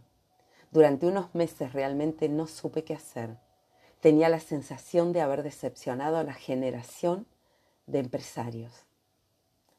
Durante 0.70 1.06
unos 1.06 1.34
meses 1.34 1.72
realmente 1.72 2.28
no 2.28 2.46
supe 2.46 2.84
qué 2.84 2.94
hacer. 2.94 3.38
Tenía 4.04 4.28
la 4.28 4.40
sensación 4.40 5.14
de 5.14 5.22
haber 5.22 5.42
decepcionado 5.42 6.18
a 6.18 6.24
la 6.24 6.34
generación 6.34 7.26
de 7.86 8.00
empresarios, 8.00 8.84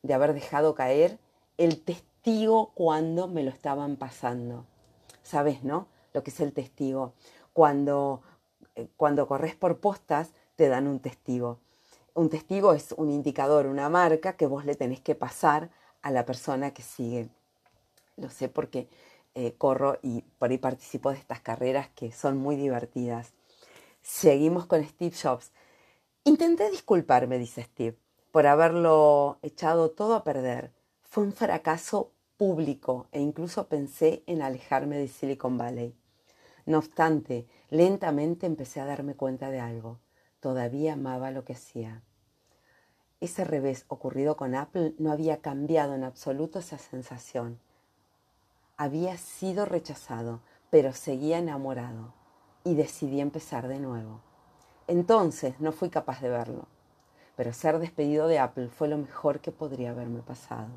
de 0.02 0.16
haber 0.16 0.34
dejado 0.34 0.74
caer 0.74 1.20
el 1.60 1.80
testigo 1.80 2.72
cuando 2.74 3.28
me 3.28 3.44
lo 3.44 3.52
estaban 3.52 3.98
pasando. 3.98 4.66
¿Sabes, 5.22 5.64
no? 5.64 5.88
Lo 6.16 6.24
que 6.24 6.32
es 6.32 6.40
el 6.40 6.54
testigo. 6.54 7.14
Cuando, 7.54 8.24
eh, 8.74 8.88
cuando 8.98 9.28
corres 9.28 9.54
por 9.54 9.80
postas, 9.80 10.32
te 10.56 10.70
dan 10.70 10.88
un 10.88 11.00
testigo 11.00 11.60
un 12.16 12.30
testigo 12.30 12.74
es 12.74 12.94
un 12.94 13.12
indicador, 13.12 13.68
una 13.68 13.90
marca 13.90 14.38
que 14.38 14.48
vos 14.48 14.66
le 14.66 14.76
tenés 14.76 15.02
que 15.02 15.16
pasar 15.16 15.70
a 16.02 16.12
la 16.12 16.26
persona 16.26 16.72
que 16.72 16.82
sigue. 16.82 17.28
Lo 18.16 18.30
sé 18.30 18.48
porque 18.48 18.88
eh, 19.36 19.54
corro 19.58 20.00
y 20.02 20.22
por 20.40 20.50
ahí 20.50 20.58
participo 20.58 21.12
de 21.12 21.18
estas 21.18 21.42
carreras 21.42 21.90
que 21.90 22.14
son 22.14 22.38
muy 22.38 22.56
divertidas. 22.56 23.35
Seguimos 24.08 24.68
con 24.68 24.84
Steve 24.84 25.16
Jobs. 25.20 25.52
Intenté 26.26 26.70
disculparme, 26.70 27.40
dice 27.40 27.64
Steve, 27.64 27.98
por 28.32 28.46
haberlo 28.46 29.40
echado 29.42 29.90
todo 29.90 30.14
a 30.14 30.24
perder. 30.24 30.72
Fue 31.02 31.24
un 31.24 31.34
fracaso 31.34 32.12
público 32.38 33.08
e 33.12 33.20
incluso 33.20 33.68
pensé 33.68 34.22
en 34.28 34.44
alejarme 34.44 34.96
de 35.00 35.08
Silicon 35.08 35.58
Valley. 35.58 35.96
No 36.68 36.78
obstante, 36.78 37.48
lentamente 37.72 38.46
empecé 38.46 38.80
a 38.80 38.86
darme 38.86 39.16
cuenta 39.16 39.50
de 39.50 39.60
algo 39.60 39.98
todavía 40.40 40.94
amaba 40.94 41.32
lo 41.32 41.44
que 41.44 41.54
hacía. 41.54 42.04
Ese 43.22 43.44
revés 43.44 43.86
ocurrido 43.88 44.38
con 44.38 44.54
Apple 44.54 44.94
no 45.00 45.12
había 45.12 45.42
cambiado 45.42 45.96
en 45.96 46.04
absoluto 46.04 46.60
esa 46.60 46.78
sensación. 46.78 47.60
Había 48.78 49.18
sido 49.18 49.66
rechazado, 49.66 50.42
pero 50.70 50.94
seguía 50.94 51.40
enamorado 51.40 52.14
y 52.66 52.74
decidí 52.74 53.22
empezar 53.22 53.70
de 53.70 53.80
nuevo. 53.80 54.20
Entonces 54.88 55.60
no 55.62 55.72
fui 55.72 55.90
capaz 55.90 56.20
de 56.22 56.30
verlo, 56.30 56.68
pero 57.38 57.54
ser 57.54 57.80
despedido 57.80 58.28
de 58.28 58.40
Apple 58.40 58.68
fue 58.68 58.90
lo 58.90 58.98
mejor 58.98 59.40
que 59.40 59.52
podría 59.52 59.92
haberme 59.92 60.22
pasado. 60.22 60.68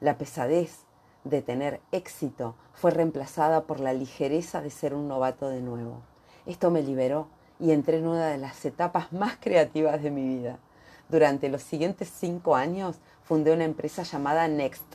La 0.00 0.18
pesadez 0.18 0.86
de 1.24 1.42
tener 1.42 1.80
éxito 1.92 2.56
fue 2.72 2.90
reemplazada 2.90 3.64
por 3.64 3.80
la 3.80 3.92
ligereza 3.92 4.62
de 4.62 4.70
ser 4.70 4.94
un 4.94 5.06
novato 5.06 5.48
de 5.48 5.60
nuevo. 5.60 6.00
Esto 6.46 6.70
me 6.70 6.82
liberó 6.82 7.28
y 7.58 7.72
entré 7.72 7.98
en 7.98 8.06
una 8.06 8.28
de 8.28 8.38
las 8.38 8.64
etapas 8.64 9.12
más 9.12 9.36
creativas 9.38 10.02
de 10.02 10.10
mi 10.10 10.26
vida. 10.26 10.58
Durante 11.10 11.50
los 11.50 11.62
siguientes 11.62 12.08
cinco 12.08 12.56
años 12.56 12.98
fundé 13.22 13.52
una 13.52 13.64
empresa 13.64 14.04
llamada 14.04 14.48
Next, 14.48 14.94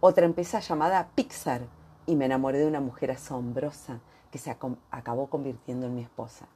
otra 0.00 0.24
empresa 0.24 0.60
llamada 0.60 1.10
Pixar 1.14 1.62
y 2.06 2.16
me 2.16 2.24
enamoré 2.24 2.58
de 2.58 2.66
una 2.66 2.80
mujer 2.80 3.10
asombrosa 3.10 4.00
que 4.30 4.38
se 4.38 4.50
acabó 4.90 5.28
convirtiendo 5.28 5.86
en 5.86 5.94
mi 5.94 6.02
esposa. 6.02 6.46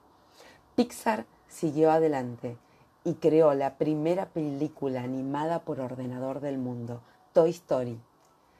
Pixar 0.74 1.26
siguió 1.48 1.90
adelante 1.90 2.56
y 3.04 3.14
creó 3.14 3.54
la 3.54 3.76
primera 3.78 4.26
película 4.26 5.02
animada 5.02 5.60
por 5.60 5.80
ordenador 5.80 6.40
del 6.40 6.58
mundo, 6.58 7.02
Toy 7.32 7.50
Story, 7.50 8.00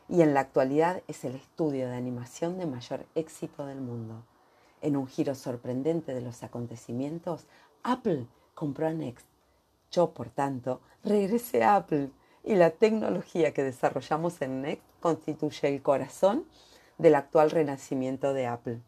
y 0.09 0.23
en 0.23 0.35
la 0.35 0.41
actualidad 0.41 1.03
es 1.07 1.25
el 1.25 1.37
estudio 1.37 1.89
de 1.89 1.97
animación 1.97 2.59
de 2.59 2.67
mayor 2.67 3.07
éxito 3.15 3.67
del 3.67 3.81
mundo. 3.81 4.25
En 4.83 4.97
un 4.97 5.07
giro 5.07 5.35
sorprendente 5.35 6.15
de 6.15 6.21
los 6.21 6.43
acontecimientos, 6.43 7.47
Apple 7.83 8.27
compró 8.55 8.89
a 8.89 8.93
Next. 8.93 9.27
Yo, 9.93 10.11
por 10.11 10.31
tanto, 10.31 10.81
regresé 11.05 11.63
a 11.63 11.77
Apple 11.77 12.11
y 12.43 12.55
la 12.57 12.71
tecnología 12.71 13.53
que 13.53 13.63
desarrollamos 13.63 14.41
en 14.43 14.63
Next 14.63 14.85
constituye 15.01 15.69
el 15.69 15.83
corazón 15.83 16.45
del 16.99 17.15
actual 17.15 17.51
renacimiento 17.51 18.33
de 18.33 18.47
Apple. 18.47 18.81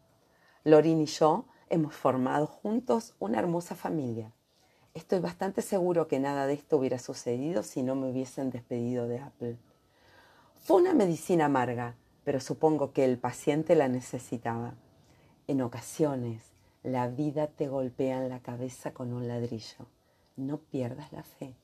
Lorin 0.65 1.01
y 1.01 1.07
yo 1.07 1.43
hemos 1.69 1.93
formado 1.93 2.47
juntos 2.47 3.15
una 3.19 3.37
hermosa 3.37 3.75
familia. 3.75 4.31
Estoy 4.93 5.19
bastante 5.19 5.61
seguro 5.61 6.07
que 6.07 6.21
nada 6.21 6.47
de 6.47 6.53
esto 6.53 6.77
hubiera 6.77 6.99
sucedido 6.99 7.63
si 7.63 7.83
no 7.83 7.95
me 7.95 8.09
hubiesen 8.09 8.49
despedido 8.49 9.09
de 9.09 9.19
Apple. 9.19 9.57
Fue 10.61 10.77
una 10.81 10.93
medicina 10.93 11.45
amarga, 11.45 11.97
pero 12.23 12.39
supongo 12.39 12.93
que 12.93 13.03
el 13.03 13.17
paciente 13.17 13.75
la 13.75 13.89
necesitaba. 13.89 14.75
En 15.47 15.61
ocasiones 15.61 16.53
la 16.81 17.09
vida 17.09 17.47
te 17.47 17.67
golpea 17.67 18.23
en 18.23 18.29
la 18.29 18.39
cabeza 18.39 18.93
con 18.93 19.11
un 19.11 19.27
ladrillo. 19.27 19.87
No 20.37 20.59
pierdas 20.59 21.11
la 21.11 21.23
fe. 21.23 21.57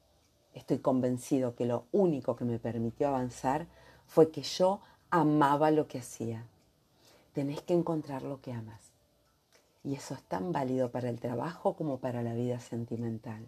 Estoy 0.54 0.80
convencido 0.80 1.56
que 1.56 1.66
lo 1.66 1.86
único 1.94 2.36
que 2.36 2.44
me 2.44 2.60
permitió 2.60 3.08
avanzar 3.08 3.68
fue 4.08 4.30
que 4.30 4.42
yo 4.42 4.82
amaba 5.10 5.72
lo 5.72 5.88
que 5.88 6.00
hacía. 6.00 6.50
Tenés 7.40 7.62
que 7.62 7.74
encontrar 7.74 8.24
lo 8.24 8.42
que 8.42 8.52
amas. 8.52 8.92
Y 9.86 9.96
eso 9.96 10.14
es 10.14 10.22
tan 10.24 10.52
válido 10.52 10.92
para 10.92 11.08
el 11.08 11.22
trabajo 11.22 11.74
como 11.74 12.00
para 12.00 12.22
la 12.22 12.34
vida 12.34 12.60
sentimental. 12.60 13.46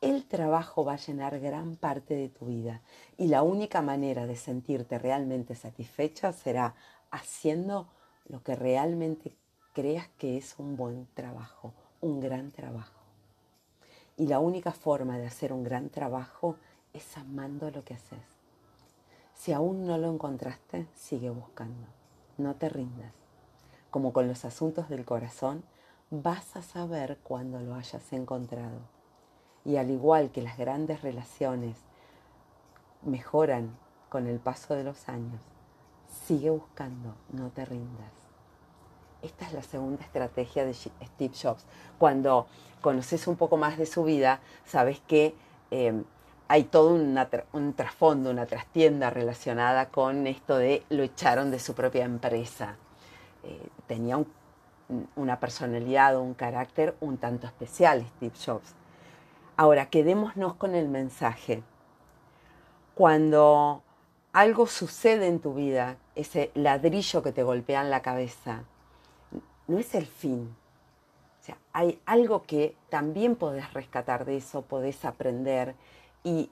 el 0.00 0.26
trabajo 0.26 0.84
va 0.84 0.92
a 0.92 0.96
llenar 0.96 1.40
gran 1.40 1.74
parte 1.74 2.14
de 2.14 2.28
tu 2.28 2.46
vida 2.46 2.82
y 3.18 3.26
la 3.26 3.42
única 3.42 3.82
manera 3.82 4.28
de 4.28 4.36
sentirte 4.36 4.96
realmente 5.00 5.56
satisfecha 5.56 6.32
será 6.32 6.76
haciendo 7.10 7.88
lo 8.28 8.44
que 8.44 8.54
realmente 8.54 9.32
creas 9.74 10.06
que 10.16 10.36
es 10.36 10.54
un 10.60 10.76
buen 10.76 11.08
trabajo, 11.14 11.72
un 12.00 12.20
gran 12.20 12.52
trabajo. 12.52 13.00
Y 14.18 14.28
la 14.28 14.38
única 14.38 14.70
forma 14.70 15.18
de 15.18 15.26
hacer 15.26 15.52
un 15.52 15.64
gran 15.64 15.88
trabajo 15.88 16.54
es 16.92 17.16
amando 17.16 17.72
lo 17.72 17.82
que 17.82 17.94
haces. 17.94 18.22
Si 19.34 19.52
aún 19.52 19.84
no 19.84 19.98
lo 19.98 20.12
encontraste, 20.12 20.86
sigue 20.94 21.30
buscando. 21.30 21.99
No 22.40 22.54
te 22.54 22.70
rindas. 22.70 23.12
Como 23.90 24.14
con 24.14 24.26
los 24.26 24.46
asuntos 24.46 24.88
del 24.88 25.04
corazón, 25.04 25.62
vas 26.08 26.56
a 26.56 26.62
saber 26.62 27.18
cuando 27.22 27.60
lo 27.60 27.74
hayas 27.74 28.14
encontrado. 28.14 28.78
Y 29.62 29.76
al 29.76 29.90
igual 29.90 30.30
que 30.30 30.40
las 30.40 30.56
grandes 30.56 31.02
relaciones 31.02 31.76
mejoran 33.02 33.76
con 34.08 34.26
el 34.26 34.38
paso 34.40 34.74
de 34.74 34.84
los 34.84 35.06
años, 35.10 35.42
sigue 36.26 36.48
buscando, 36.48 37.14
no 37.30 37.50
te 37.50 37.66
rindas. 37.66 38.10
Esta 39.20 39.44
es 39.44 39.52
la 39.52 39.62
segunda 39.62 40.02
estrategia 40.02 40.64
de 40.64 40.72
Steve 40.72 41.34
Jobs. 41.34 41.66
Cuando 41.98 42.46
conoces 42.80 43.26
un 43.26 43.36
poco 43.36 43.58
más 43.58 43.76
de 43.76 43.84
su 43.84 44.02
vida, 44.02 44.40
sabes 44.64 44.98
que 45.00 45.34
eh, 45.70 46.04
hay 46.50 46.64
todo 46.64 46.94
un 46.94 47.74
trasfondo, 47.74 48.28
una 48.28 48.44
trastienda 48.44 49.08
relacionada 49.08 49.88
con 49.90 50.26
esto 50.26 50.56
de 50.56 50.82
lo 50.88 51.04
echaron 51.04 51.52
de 51.52 51.60
su 51.60 51.74
propia 51.74 52.04
empresa. 52.04 52.74
Eh, 53.44 53.68
tenía 53.86 54.18
una 55.14 55.38
personalidad 55.38 56.16
o 56.16 56.22
un 56.22 56.34
carácter 56.34 56.96
un 56.98 57.18
tanto 57.18 57.46
especial 57.46 58.04
Steve 58.16 58.34
Jobs. 58.44 58.74
Ahora, 59.56 59.90
quedémonos 59.90 60.54
con 60.54 60.74
el 60.74 60.88
mensaje. 60.88 61.62
Cuando 62.96 63.84
algo 64.32 64.66
sucede 64.66 65.28
en 65.28 65.38
tu 65.38 65.54
vida, 65.54 65.98
ese 66.16 66.50
ladrillo 66.54 67.22
que 67.22 67.30
te 67.30 67.44
golpea 67.44 67.80
en 67.82 67.90
la 67.90 68.02
cabeza, 68.02 68.64
no 69.68 69.78
es 69.78 69.94
el 69.94 70.06
fin. 70.06 70.52
O 71.40 71.44
sea, 71.44 71.58
hay 71.72 72.02
algo 72.06 72.42
que 72.42 72.74
también 72.88 73.36
podés 73.36 73.72
rescatar 73.72 74.24
de 74.24 74.38
eso, 74.38 74.62
podés 74.62 75.04
aprender 75.04 75.76
y 76.24 76.50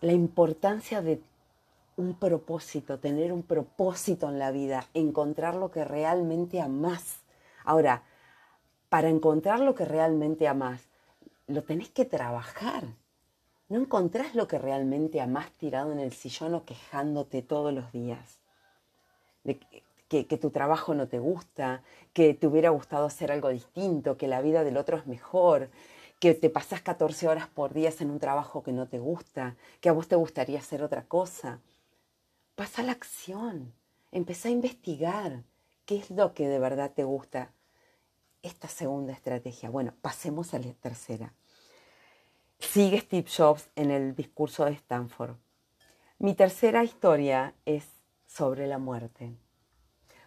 la 0.00 0.12
importancia 0.12 1.02
de 1.02 1.20
un 1.96 2.14
propósito, 2.14 2.98
tener 2.98 3.32
un 3.32 3.42
propósito 3.42 4.28
en 4.28 4.38
la 4.38 4.50
vida, 4.50 4.86
encontrar 4.94 5.54
lo 5.54 5.70
que 5.70 5.84
realmente 5.84 6.60
amás. 6.60 7.20
Ahora, 7.64 8.02
para 8.88 9.08
encontrar 9.08 9.60
lo 9.60 9.74
que 9.74 9.84
realmente 9.84 10.48
amás, 10.48 10.88
lo 11.46 11.62
tenés 11.62 11.90
que 11.90 12.04
trabajar. 12.04 12.84
No 13.68 13.80
encontrás 13.80 14.34
lo 14.34 14.48
que 14.48 14.58
realmente 14.58 15.20
amás 15.20 15.50
tirado 15.52 15.92
en 15.92 16.00
el 16.00 16.12
sillón 16.12 16.54
o 16.54 16.64
quejándote 16.64 17.42
todos 17.42 17.72
los 17.72 17.92
días 17.92 18.38
que, 20.20 20.36
tu 20.36 20.50
trabajo 20.50 20.94
no 20.94 21.08
te 21.08 21.18
gusta, 21.18 21.82
que 22.12 22.34
te 22.34 22.46
hubiera 22.46 22.68
gustado 22.68 23.06
hacer 23.06 23.32
algo 23.32 23.48
distinto, 23.48 24.18
que 24.18 24.28
la 24.28 24.42
vida 24.42 24.62
del 24.62 24.76
otro 24.76 24.98
es 24.98 25.06
mejor, 25.06 25.70
que 26.22 26.34
te 26.34 26.50
pasas 26.50 26.80
14 26.82 27.26
horas 27.26 27.48
por 27.48 27.74
día 27.74 27.90
en 27.98 28.08
un 28.08 28.20
trabajo 28.20 28.62
que 28.62 28.70
no 28.70 28.86
te 28.86 29.00
gusta, 29.00 29.56
que 29.80 29.88
a 29.88 29.92
vos 29.92 30.06
te 30.06 30.14
gustaría 30.14 30.60
hacer 30.60 30.80
otra 30.84 31.04
cosa. 31.04 31.58
Pasa 32.54 32.84
la 32.84 32.92
acción, 32.92 33.74
empieza 34.12 34.46
a 34.46 34.52
investigar 34.52 35.42
qué 35.84 35.96
es 35.96 36.12
lo 36.12 36.32
que 36.32 36.46
de 36.46 36.60
verdad 36.60 36.92
te 36.94 37.02
gusta. 37.02 37.50
Esta 38.40 38.68
segunda 38.68 39.12
estrategia. 39.12 39.68
Bueno, 39.68 39.94
pasemos 40.00 40.54
a 40.54 40.60
la 40.60 40.72
tercera. 40.74 41.32
Sigue 42.60 43.00
Steve 43.00 43.26
Jobs 43.28 43.68
en 43.74 43.90
el 43.90 44.14
discurso 44.14 44.64
de 44.64 44.74
Stanford. 44.74 45.34
Mi 46.20 46.34
tercera 46.34 46.84
historia 46.84 47.52
es 47.64 47.84
sobre 48.28 48.68
la 48.68 48.78
muerte. 48.78 49.32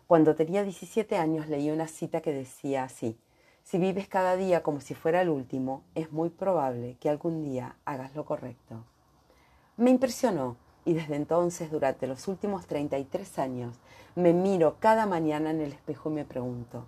Cuando 0.08 0.36
tenía 0.36 0.64
17 0.64 1.16
años 1.16 1.48
leí 1.48 1.72
una 1.72 1.88
cita 1.88 2.20
que 2.20 2.34
decía 2.34 2.84
así, 2.84 3.18
si 3.66 3.80
vives 3.80 4.08
cada 4.08 4.36
día 4.36 4.62
como 4.62 4.80
si 4.80 4.94
fuera 4.94 5.24
el 5.24 5.30
último, 5.30 5.82
es 5.96 6.12
muy 6.12 6.30
probable 6.30 6.98
que 7.00 7.10
algún 7.10 7.44
día 7.44 7.78
hagas 7.84 8.16
lo 8.16 8.24
correcto. 8.24 8.84
Me 9.76 9.90
impresionó 9.90 10.56
y 10.86 10.94
desde 10.94 11.16
entonces, 11.16 11.72
durante 11.72 12.06
los 12.06 12.28
últimos 12.28 12.68
33 12.68 13.40
años, 13.40 13.80
me 14.14 14.34
miro 14.34 14.78
cada 14.80 15.08
mañana 15.08 15.50
en 15.50 15.62
el 15.62 15.72
espejo 15.72 16.12
y 16.12 16.14
me 16.14 16.26
pregunto, 16.26 16.86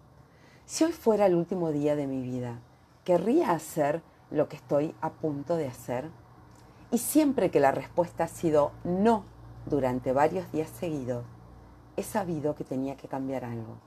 si 0.66 0.84
hoy 0.84 0.92
fuera 0.92 1.26
el 1.26 1.34
último 1.34 1.72
día 1.72 1.96
de 1.96 2.06
mi 2.06 2.22
vida, 2.22 2.60
¿querría 3.04 3.54
hacer 3.54 4.04
lo 4.30 4.48
que 4.48 4.58
estoy 4.58 4.94
a 5.02 5.10
punto 5.10 5.56
de 5.56 5.68
hacer? 5.68 6.12
Y 6.92 7.00
siempre 7.00 7.50
que 7.50 7.60
la 7.60 7.72
respuesta 7.72 8.26
ha 8.26 8.28
sido 8.28 8.72
no 8.84 9.24
durante 9.66 10.14
varios 10.14 10.52
días 10.52 10.70
seguidos, 10.70 11.26
he 11.96 12.04
sabido 12.04 12.54
que 12.54 12.64
tenía 12.64 12.98
que 12.98 13.08
cambiar 13.08 13.46
algo. 13.46 13.78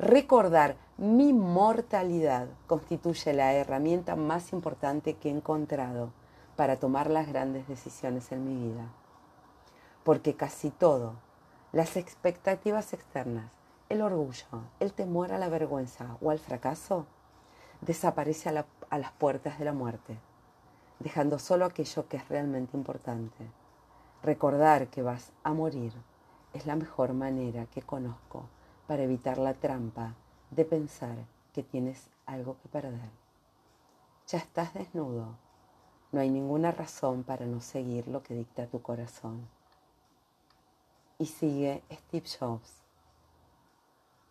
Recordar 0.00 0.76
mi 1.00 1.32
mortalidad 1.32 2.48
constituye 2.66 3.32
la 3.32 3.54
herramienta 3.54 4.16
más 4.16 4.52
importante 4.52 5.14
que 5.14 5.30
he 5.30 5.32
encontrado 5.32 6.10
para 6.56 6.76
tomar 6.76 7.08
las 7.08 7.26
grandes 7.26 7.66
decisiones 7.66 8.30
en 8.32 8.44
mi 8.44 8.68
vida. 8.68 8.86
Porque 10.04 10.36
casi 10.36 10.68
todo, 10.68 11.14
las 11.72 11.96
expectativas 11.96 12.92
externas, 12.92 13.50
el 13.88 14.02
orgullo, 14.02 14.44
el 14.78 14.92
temor 14.92 15.32
a 15.32 15.38
la 15.38 15.48
vergüenza 15.48 16.18
o 16.20 16.30
al 16.30 16.38
fracaso, 16.38 17.06
desaparece 17.80 18.50
a, 18.50 18.98
las 18.98 19.12
puertas 19.12 19.58
de 19.58 19.64
la 19.64 19.72
muerte, 19.72 20.18
dejando 20.98 21.38
solo 21.38 21.64
aquello 21.64 22.08
que 22.08 22.18
es 22.18 22.28
realmente 22.28 22.76
importante. 22.76 23.50
Recordar 24.22 24.88
que 24.88 25.00
vas 25.00 25.32
a 25.44 25.54
morir 25.54 25.94
es 26.52 26.66
la 26.66 26.76
mejor 26.76 27.14
manera 27.14 27.64
que 27.64 27.80
conozco 27.80 28.50
para 28.86 29.02
evitar 29.02 29.38
la 29.38 29.54
trampa 29.54 30.14
de 30.50 30.64
pensar 30.64 31.16
que 31.52 31.62
tienes 31.62 32.08
algo 32.26 32.56
que 32.62 32.68
perder. 32.68 33.10
Ya 34.26 34.38
estás 34.38 34.74
desnudo. 34.74 35.36
No 36.12 36.20
hay 36.20 36.30
ninguna 36.30 36.72
razón 36.72 37.22
para 37.22 37.46
no 37.46 37.60
seguir 37.60 38.08
lo 38.08 38.22
que 38.22 38.34
dicta 38.34 38.66
tu 38.66 38.82
corazón. 38.82 39.48
Y 41.18 41.26
sigue 41.26 41.82
Steve 41.90 42.26
Jobs. 42.38 42.82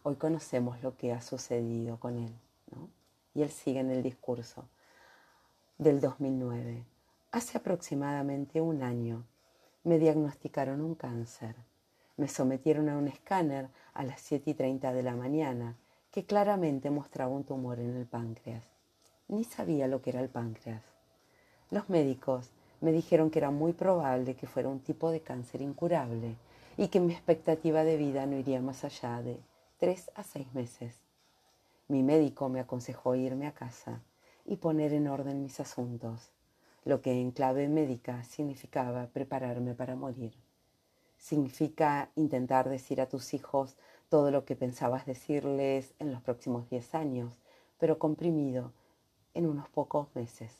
Hoy 0.04 0.16
conocemos 0.16 0.82
lo 0.82 0.96
que 0.98 1.14
ha 1.14 1.22
sucedido 1.22 2.00
con 2.00 2.18
él, 2.18 2.34
¿no? 2.72 2.90
Y 3.34 3.44
él 3.44 3.52
sigue 3.52 3.80
en 3.80 3.92
el 3.92 4.02
discurso 4.02 4.66
del 5.78 6.02
2009. 6.02 6.86
Hace 7.32 7.58
aproximadamente 7.58 8.60
un 8.60 8.82
año 8.82 9.24
me 9.84 10.00
diagnosticaron 10.00 10.82
un 10.82 10.96
cáncer 10.96 11.56
me 12.20 12.28
sometieron 12.28 12.90
a 12.90 12.98
un 12.98 13.08
escáner 13.08 13.70
a 13.94 14.04
las 14.04 14.20
7 14.20 14.52
y 14.52 14.54
30 14.54 14.92
de 14.92 15.04
la 15.04 15.16
mañana 15.16 15.78
que 16.12 16.26
claramente 16.26 16.90
mostraba 16.90 17.32
un 17.32 17.44
tumor 17.44 17.80
en 17.80 17.96
el 17.96 18.06
páncreas. 18.06 18.64
Ni 19.28 19.44
sabía 19.44 19.88
lo 19.88 20.02
que 20.02 20.10
era 20.10 20.22
el 20.22 20.30
páncreas. 20.30 20.84
Los 21.70 21.90
médicos 21.90 22.50
me 22.82 22.92
dijeron 22.92 23.30
que 23.30 23.40
era 23.40 23.52
muy 23.52 23.74
probable 23.74 24.36
que 24.36 24.48
fuera 24.48 24.70
un 24.70 24.80
tipo 24.80 25.12
de 25.12 25.22
cáncer 25.22 25.62
incurable 25.62 26.36
y 26.78 26.88
que 26.88 27.00
mi 27.00 27.14
expectativa 27.14 27.84
de 27.84 27.98
vida 27.98 28.26
no 28.26 28.38
iría 28.38 28.62
más 28.62 28.84
allá 28.84 29.22
de 29.22 29.40
tres 29.78 30.10
a 30.16 30.24
seis 30.24 30.52
meses. 30.54 30.96
Mi 31.88 32.02
médico 32.02 32.50
me 32.50 32.60
aconsejó 32.60 33.16
irme 33.16 33.48
a 33.48 33.54
casa 33.54 34.02
y 34.46 34.58
poner 34.58 34.94
en 34.94 35.08
orden 35.08 35.44
mis 35.44 35.60
asuntos, 35.60 36.32
lo 36.86 37.02
que 37.02 37.12
en 37.12 37.32
clave 37.32 37.68
médica 37.68 38.24
significaba 38.24 39.08
prepararme 39.08 39.76
para 39.76 39.96
morir 39.96 40.34
significa 41.20 42.10
intentar 42.16 42.70
decir 42.70 43.02
a 43.02 43.10
tus 43.10 43.34
hijos 43.34 43.76
todo 44.10 44.32
lo 44.32 44.44
que 44.44 44.56
pensabas 44.56 45.06
decirles 45.06 45.94
en 46.00 46.12
los 46.12 46.22
próximos 46.22 46.70
10 46.70 46.96
años, 46.96 47.34
pero 47.78 48.00
comprimido 48.00 48.74
en 49.34 49.46
unos 49.46 49.70
pocos 49.70 50.08
meses. 50.16 50.52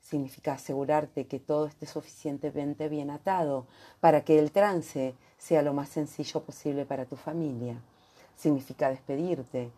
Significa 0.00 0.52
asegurarte 0.52 1.26
que 1.26 1.40
todo 1.40 1.66
esté 1.66 1.86
suficientemente 1.86 2.88
bien 2.88 3.10
atado 3.10 3.66
para 3.98 4.22
que 4.22 4.38
el 4.38 4.52
trance 4.52 5.14
sea 5.36 5.62
lo 5.62 5.74
más 5.74 5.88
sencillo 5.88 6.42
posible 6.44 6.86
para 6.86 7.06
tu 7.06 7.16
familia. 7.16 7.80
Significa 8.36 8.88
despedirte. 8.88 9.72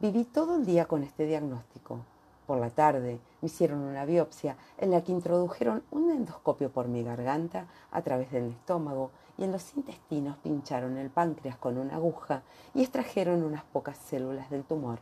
Viví 0.00 0.24
todo 0.24 0.56
el 0.56 0.66
día 0.66 0.86
con 0.86 1.04
este 1.04 1.26
diagnóstico. 1.26 2.00
Por 2.46 2.58
la 2.58 2.70
tarde 2.70 3.20
me 3.40 3.46
hicieron 3.46 3.80
una 3.80 4.04
biopsia 4.04 4.56
en 4.78 4.90
la 4.90 5.04
que 5.04 5.12
introdujeron 5.12 5.84
un 5.90 6.10
endoscopio 6.10 6.70
por 6.70 6.88
mi 6.88 7.04
garganta 7.04 7.68
a 7.92 8.02
través 8.02 8.32
del 8.32 8.50
estómago 8.50 9.10
y 9.38 9.44
en 9.44 9.52
los 9.52 9.74
intestinos 9.76 10.36
pincharon 10.38 10.98
el 10.98 11.10
páncreas 11.10 11.56
con 11.56 11.78
una 11.78 11.94
aguja 11.94 12.42
y 12.74 12.82
extrajeron 12.82 13.44
unas 13.44 13.62
pocas 13.62 13.96
células 13.96 14.50
del 14.50 14.64
tumor. 14.64 14.98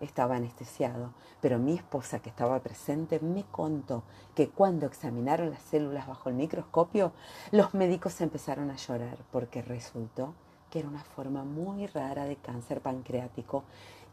Estaba 0.00 0.36
anestesiado, 0.36 1.12
pero 1.40 1.58
mi 1.58 1.74
esposa 1.74 2.20
que 2.20 2.30
estaba 2.30 2.60
presente 2.60 3.18
me 3.20 3.44
contó 3.44 4.04
que 4.34 4.48
cuando 4.48 4.86
examinaron 4.86 5.50
las 5.50 5.62
células 5.62 6.06
bajo 6.06 6.28
el 6.28 6.36
microscopio, 6.36 7.12
los 7.50 7.74
médicos 7.74 8.20
empezaron 8.20 8.70
a 8.70 8.76
llorar 8.76 9.18
porque 9.32 9.60
resultó 9.60 10.34
que 10.70 10.78
era 10.80 10.88
una 10.88 11.02
forma 11.02 11.44
muy 11.44 11.86
rara 11.88 12.24
de 12.24 12.36
cáncer 12.36 12.80
pancreático 12.80 13.64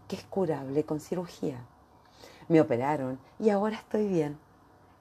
que 0.07 0.15
es 0.15 0.23
curable 0.23 0.85
con 0.85 0.99
cirugía. 0.99 1.59
Me 2.47 2.61
operaron 2.61 3.19
y 3.39 3.49
ahora 3.49 3.77
estoy 3.77 4.07
bien. 4.07 4.39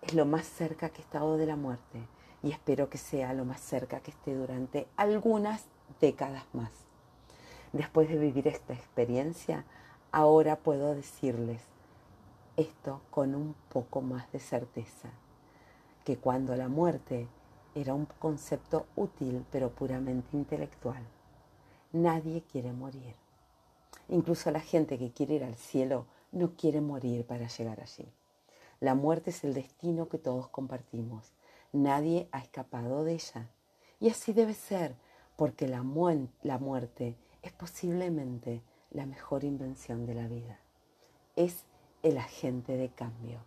es 0.03 0.13
lo 0.13 0.27
más 0.27 0.47
cerca 0.47 0.91
que 0.91 1.01
he 1.01 1.05
estado 1.05 1.39
de 1.39 1.47
la 1.47 1.57
muerte 1.57 2.14
y 2.45 2.53
espero 2.53 2.91
que 2.91 2.99
sea 2.99 3.33
lo 3.33 3.47
más 3.47 3.61
cerca 3.61 4.01
que 4.01 4.11
esté 4.11 4.35
durante 4.35 4.87
algunas 4.97 5.65
décadas 5.99 6.45
más. 6.53 6.71
Después 7.73 8.11
de 8.11 8.19
vivir 8.19 8.47
esta 8.47 8.75
experiencia, 8.75 9.65
ahora 10.13 10.57
puedo 10.57 10.95
decirles 10.95 11.63
esto 12.59 13.01
con 13.11 13.35
un 13.35 13.55
poco 13.71 14.03
más 14.03 14.31
de 14.31 14.41
certeza, 14.41 15.09
que 16.05 16.19
cuando 16.19 16.55
la 16.55 16.69
muerte 16.69 17.29
era 17.75 17.95
un 17.95 18.05
concepto 18.19 18.87
útil 18.95 19.47
pero 19.51 19.71
puramente 19.71 20.37
intelectual, 20.37 21.03
nadie 21.93 22.43
quiere 22.43 22.73
morir. 22.75 23.17
Incluso 24.09 24.51
la 24.51 24.61
gente 24.61 24.99
que 24.99 25.13
quiere 25.13 25.37
ir 25.37 25.45
al 25.45 25.57
cielo 25.57 26.05
no 26.31 26.53
quiere 26.57 26.83
morir 26.83 27.27
para 27.27 27.49
llegar 27.49 27.81
allí. 27.81 28.07
La 28.81 28.95
muerte 28.95 29.31
es 29.31 29.45
el 29.45 29.55
destino 29.55 30.09
que 30.09 30.19
todos 30.19 30.49
compartimos. 30.49 31.33
Nadie 31.75 32.29
ha 32.31 32.39
escapado 32.39 33.03
de 33.03 33.15
ella. 33.15 33.51
Y 33.99 34.09
así 34.09 34.33
debe 34.33 34.55
ser, 34.55 34.95
porque 35.35 35.67
la, 35.67 35.83
muerte 35.83 37.17
es 37.43 37.51
posiblemente 37.51 38.63
la 38.93 39.07
mejor 39.07 39.43
invención 39.43 40.07
de 40.07 40.15
la 40.15 40.29
vida. 40.29 40.61
Es 41.35 41.65
el 42.05 42.19
agente 42.19 42.77
de 42.77 42.91
cambio. 42.91 43.41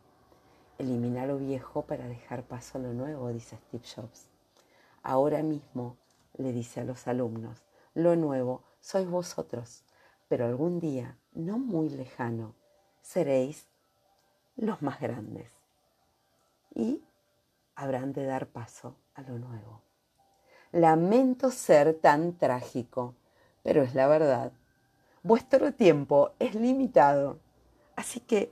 Elimina 0.77 1.25
lo 1.25 1.37
viejo 1.37 1.83
para 1.83 2.09
dejar 2.09 2.43
paso 2.43 2.77
a 2.77 2.81
lo 2.81 2.91
nuevo, 2.91 3.29
dice 3.29 3.57
Steve 3.69 3.85
Jobs. 3.95 4.27
Ahora 5.03 5.41
mismo, 5.41 5.95
le 6.35 6.51
dice 6.51 6.81
a 6.81 6.83
los 6.83 7.07
alumnos, 7.07 7.63
lo 7.93 8.17
nuevo 8.17 8.61
sois 8.81 9.09
vosotros, 9.09 9.85
pero 10.27 10.45
algún 10.45 10.81
día, 10.81 11.17
no 11.31 11.57
muy 11.57 11.87
lejano, 11.87 12.55
seréis 13.01 13.69
los 14.57 14.81
más 14.81 14.99
grandes. 14.99 15.49
Y 16.75 17.01
habrán 17.77 18.11
de 18.11 18.25
dar 18.25 18.47
paso 18.47 18.95
a 19.13 19.21
lo 19.21 19.37
nuevo. 19.37 19.83
Lamento 20.71 21.51
ser 21.51 21.93
tan 21.93 22.33
trágico, 22.33 23.13
pero 23.63 23.83
es 23.83 23.93
la 23.93 24.07
verdad. 24.07 24.51
Vuestro 25.21 25.71
tiempo 25.73 26.31
es 26.39 26.55
limitado, 26.55 27.37
así 27.95 28.19
que 28.19 28.51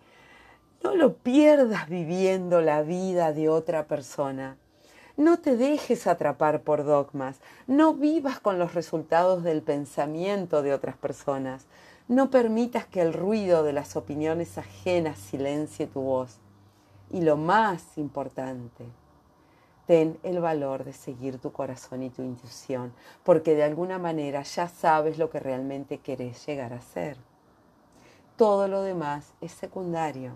no 0.84 0.96
lo 0.96 1.16
pierdas 1.16 1.90
viviendo 1.90 2.62
la 2.62 2.84
vida 2.84 3.34
de 3.34 3.50
otra 3.50 3.88
persona. 3.88 4.58
No 5.18 5.40
te 5.40 5.58
dejes 5.58 6.06
atrapar 6.06 6.62
por 6.62 6.86
dogmas, 6.86 7.40
no 7.66 7.96
vivas 7.96 8.40
con 8.40 8.60
los 8.60 8.76
resultados 8.76 9.44
del 9.44 9.64
pensamiento 9.64 10.62
de 10.62 10.74
otras 10.74 10.98
personas, 10.98 11.66
no 12.08 12.30
permitas 12.30 12.86
que 12.86 13.02
el 13.02 13.14
ruido 13.14 13.64
de 13.64 13.74
las 13.74 13.96
opiniones 13.96 14.60
ajenas 14.60 15.18
silencie 15.18 15.88
tu 15.88 16.02
voz. 16.02 16.38
Y 17.10 17.22
lo 17.22 17.38
más 17.38 17.98
importante, 17.98 18.86
ten 19.86 20.20
el 20.24 20.40
valor 20.40 20.84
de 20.84 20.94
seguir 20.94 21.40
tu 21.40 21.52
corazón 21.52 22.04
y 22.04 22.10
tu 22.10 22.24
intuición, 22.24 22.94
porque 23.24 23.56
de 23.56 23.64
alguna 23.64 24.00
manera 24.00 24.42
ya 24.42 24.68
sabes 24.68 25.18
lo 25.18 25.30
que 25.30 25.40
realmente 25.40 26.00
querés 26.00 26.46
llegar 26.46 26.74
a 26.74 26.82
ser. 26.82 27.18
Todo 28.36 28.68
lo 28.68 28.82
demás 28.82 29.34
es 29.42 29.52
secundario. 29.52 30.34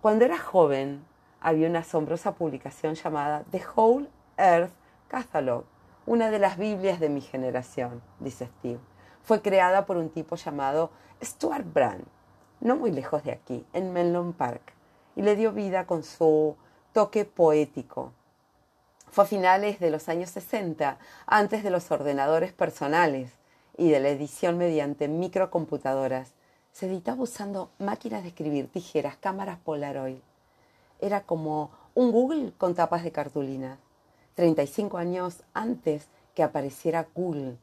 Cuando 0.00 0.24
era 0.24 0.38
joven, 0.38 1.04
había 1.40 1.68
una 1.68 1.80
asombrosa 1.80 2.34
publicación 2.34 2.94
llamada 2.94 3.44
The 3.50 3.62
Whole 3.74 4.08
Earth 4.36 4.72
Catalog, 5.08 5.64
una 6.06 6.30
de 6.30 6.38
las 6.38 6.56
Biblias 6.56 7.00
de 7.00 7.08
mi 7.08 7.20
generación, 7.20 8.00
dice 8.20 8.46
Steve. 8.58 8.80
Fue 9.22 9.42
creada 9.42 9.86
por 9.86 9.96
un 9.96 10.08
tipo 10.08 10.36
llamado 10.36 10.90
Stuart 11.22 11.66
Brand, 11.72 12.04
no 12.60 12.76
muy 12.76 12.92
lejos 12.92 13.24
de 13.24 13.32
aquí, 13.32 13.66
en 13.72 13.92
Menlo 13.92 14.32
Park, 14.32 14.72
y 15.16 15.22
le 15.22 15.34
dio 15.34 15.52
vida 15.52 15.86
con 15.86 16.04
su 16.04 16.56
toque 16.92 17.24
poético. 17.24 18.12
Fue 19.10 19.24
a 19.24 19.26
finales 19.26 19.80
de 19.80 19.90
los 19.90 20.08
años 20.08 20.30
60, 20.30 20.98
antes 21.26 21.62
de 21.62 21.70
los 21.70 21.90
ordenadores 21.90 22.52
personales 22.52 23.30
y 23.76 23.90
de 23.90 24.00
la 24.00 24.08
edición 24.10 24.58
mediante 24.58 25.08
microcomputadoras. 25.08 26.32
Se 26.72 26.86
editaba 26.86 27.22
usando 27.22 27.70
máquinas 27.78 28.22
de 28.22 28.28
escribir, 28.28 28.68
tijeras, 28.68 29.16
cámaras 29.16 29.58
Polaroid 29.58 30.18
era 31.00 31.22
como 31.22 31.70
un 31.94 32.12
Google 32.12 32.52
con 32.56 32.74
tapas 32.74 33.04
de 33.04 33.12
cartulina. 33.12 33.78
35 34.34 34.98
años 34.98 35.42
antes 35.54 36.08
que 36.34 36.42
apareciera 36.42 37.08
Google, 37.14 37.56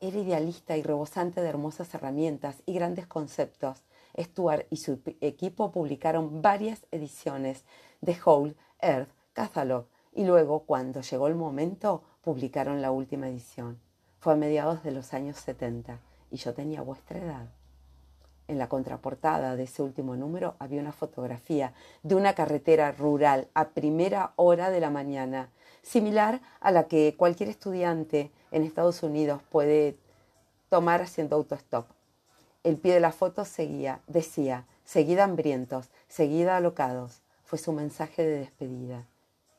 era 0.00 0.18
idealista 0.18 0.76
y 0.76 0.82
rebosante 0.82 1.40
de 1.40 1.48
hermosas 1.48 1.92
herramientas 1.94 2.56
y 2.66 2.74
grandes 2.74 3.06
conceptos. 3.06 3.82
Stuart 4.18 4.66
y 4.70 4.76
su 4.76 5.00
equipo 5.20 5.72
publicaron 5.72 6.42
varias 6.42 6.84
ediciones 6.90 7.64
de 8.00 8.16
Whole 8.24 8.54
Earth 8.80 9.08
Catalog 9.32 9.86
y 10.14 10.24
luego, 10.24 10.60
cuando 10.60 11.00
llegó 11.00 11.26
el 11.26 11.34
momento, 11.34 12.02
publicaron 12.22 12.82
la 12.82 12.90
última 12.90 13.28
edición. 13.28 13.78
Fue 14.20 14.34
a 14.34 14.36
mediados 14.36 14.82
de 14.82 14.92
los 14.92 15.14
años 15.14 15.38
70 15.38 15.98
y 16.30 16.36
yo 16.36 16.54
tenía 16.54 16.82
vuestra 16.82 17.18
edad. 17.18 17.48
En 18.48 18.58
la 18.58 18.68
contraportada 18.68 19.56
de 19.56 19.64
ese 19.64 19.82
último 19.82 20.16
número 20.16 20.56
había 20.58 20.80
una 20.80 20.92
fotografía 20.92 21.72
de 22.02 22.14
una 22.14 22.34
carretera 22.34 22.92
rural 22.92 23.48
a 23.54 23.70
primera 23.70 24.32
hora 24.36 24.70
de 24.70 24.80
la 24.80 24.90
mañana, 24.90 25.48
similar 25.82 26.40
a 26.60 26.70
la 26.70 26.84
que 26.88 27.14
cualquier 27.16 27.48
estudiante 27.48 28.30
en 28.50 28.62
Estados 28.62 29.02
Unidos 29.02 29.40
puede 29.50 29.96
tomar 30.68 31.02
haciendo 31.02 31.36
autostop. 31.36 31.86
El 32.62 32.76
pie 32.76 32.94
de 32.94 33.00
la 33.00 33.12
foto 33.12 33.44
seguía, 33.44 34.00
decía, 34.06 34.66
seguida 34.84 35.24
hambrientos, 35.24 35.88
seguida 36.08 36.56
alocados. 36.56 37.22
Fue 37.44 37.58
su 37.58 37.72
mensaje 37.72 38.22
de 38.24 38.38
despedida. 38.38 39.06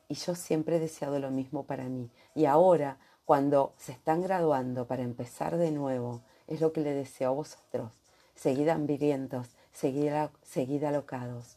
Y 0.08 0.14
yo 0.14 0.34
siempre 0.34 0.76
he 0.76 0.80
deseado 0.80 1.18
lo 1.18 1.30
mismo 1.30 1.64
para 1.64 1.84
mí. 1.84 2.10
Y 2.34 2.44
ahora, 2.46 2.98
cuando 3.24 3.72
se 3.78 3.92
están 3.92 4.22
graduando 4.22 4.86
para 4.86 5.02
empezar 5.02 5.56
de 5.56 5.70
nuevo, 5.70 6.22
es 6.46 6.60
lo 6.60 6.72
que 6.72 6.80
le 6.80 6.92
deseo 6.92 7.30
a 7.30 7.34
vosotros 7.34 7.92
seguid 8.34 8.68
hambrientos, 8.68 9.48
seguid, 9.72 10.84
alocados. 10.84 11.56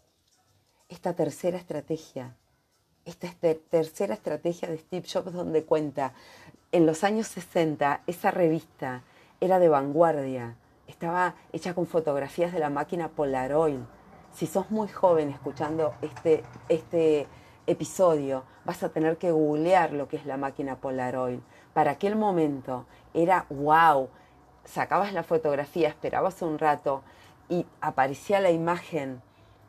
Esta 0.89 1.13
tercera 1.13 1.57
estrategia, 1.57 2.35
esta 3.05 3.29
tercera 3.69 4.13
estrategia 4.13 4.69
de 4.69 4.77
Steve 4.77 5.07
Jobs 5.11 5.33
donde 5.33 5.63
cuenta, 5.63 6.13
en 6.71 6.85
los 6.85 7.03
años 7.03 7.27
60 7.27 8.03
esa 8.07 8.31
revista 8.31 9.03
era 9.41 9.59
de 9.59 9.69
vanguardia, 9.69 10.55
estaba 10.87 11.35
hecha 11.51 11.73
con 11.73 11.87
fotografías 11.87 12.53
de 12.53 12.59
la 12.59 12.69
máquina 12.69 13.09
Polaroid. 13.09 13.79
Si 14.33 14.45
sos 14.45 14.71
muy 14.71 14.87
joven 14.87 15.29
escuchando 15.29 15.93
este, 16.01 16.43
este 16.69 17.27
episodio, 17.67 18.43
vas 18.65 18.81
a 18.81 18.89
tener 18.89 19.17
que 19.17 19.31
googlear 19.31 19.93
lo 19.93 20.07
que 20.07 20.17
es 20.17 20.25
la 20.25 20.37
máquina 20.37 20.77
Polaroid. 20.77 21.39
Para 21.73 21.91
aquel 21.91 22.15
momento 22.15 22.85
era 23.13 23.45
wow, 23.49 24.09
sacabas 24.65 25.13
la 25.13 25.23
fotografía, 25.23 25.89
esperabas 25.89 26.41
un 26.41 26.57
rato 26.57 27.03
y 27.49 27.65
aparecía 27.81 28.39
la 28.39 28.51
imagen, 28.51 29.21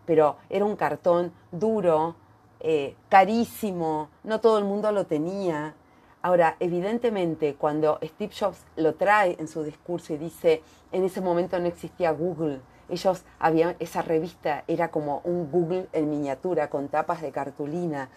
pero 0.07 0.37
era 0.49 0.65
un 0.65 0.77
cartón 0.77 1.33
duro, 1.53 2.17
eh, 2.61 2.97
carísimo, 3.09 4.09
no 4.25 4.41
todo 4.41 4.59
el 4.59 4.65
mundo 4.65 4.91
lo 4.93 5.07
tenía. 5.07 5.75
Ahora, 6.23 6.57
evidentemente, 6.59 7.55
cuando 7.55 8.01
Steve 8.03 8.33
Jobs 8.37 8.65
lo 8.77 8.95
trae 8.95 9.37
en 9.39 9.47
su 9.47 9.63
discurso 9.63 10.13
y 10.13 10.19
dice, 10.19 10.63
en 10.91 11.05
ese 11.05 11.21
momento 11.21 11.59
no 11.61 11.67
existía 11.67 12.11
Google, 12.11 12.61
ellos 12.89 13.25
habían, 13.39 13.77
esa 13.79 14.03
revista 14.03 14.65
era 14.67 14.91
como 14.91 15.21
un 15.25 15.51
Google 15.51 15.89
en 15.93 16.11
miniatura 16.11 16.71
con 16.71 16.89
tapas 16.89 17.23
de 17.23 17.33
cartulina. 17.33 18.11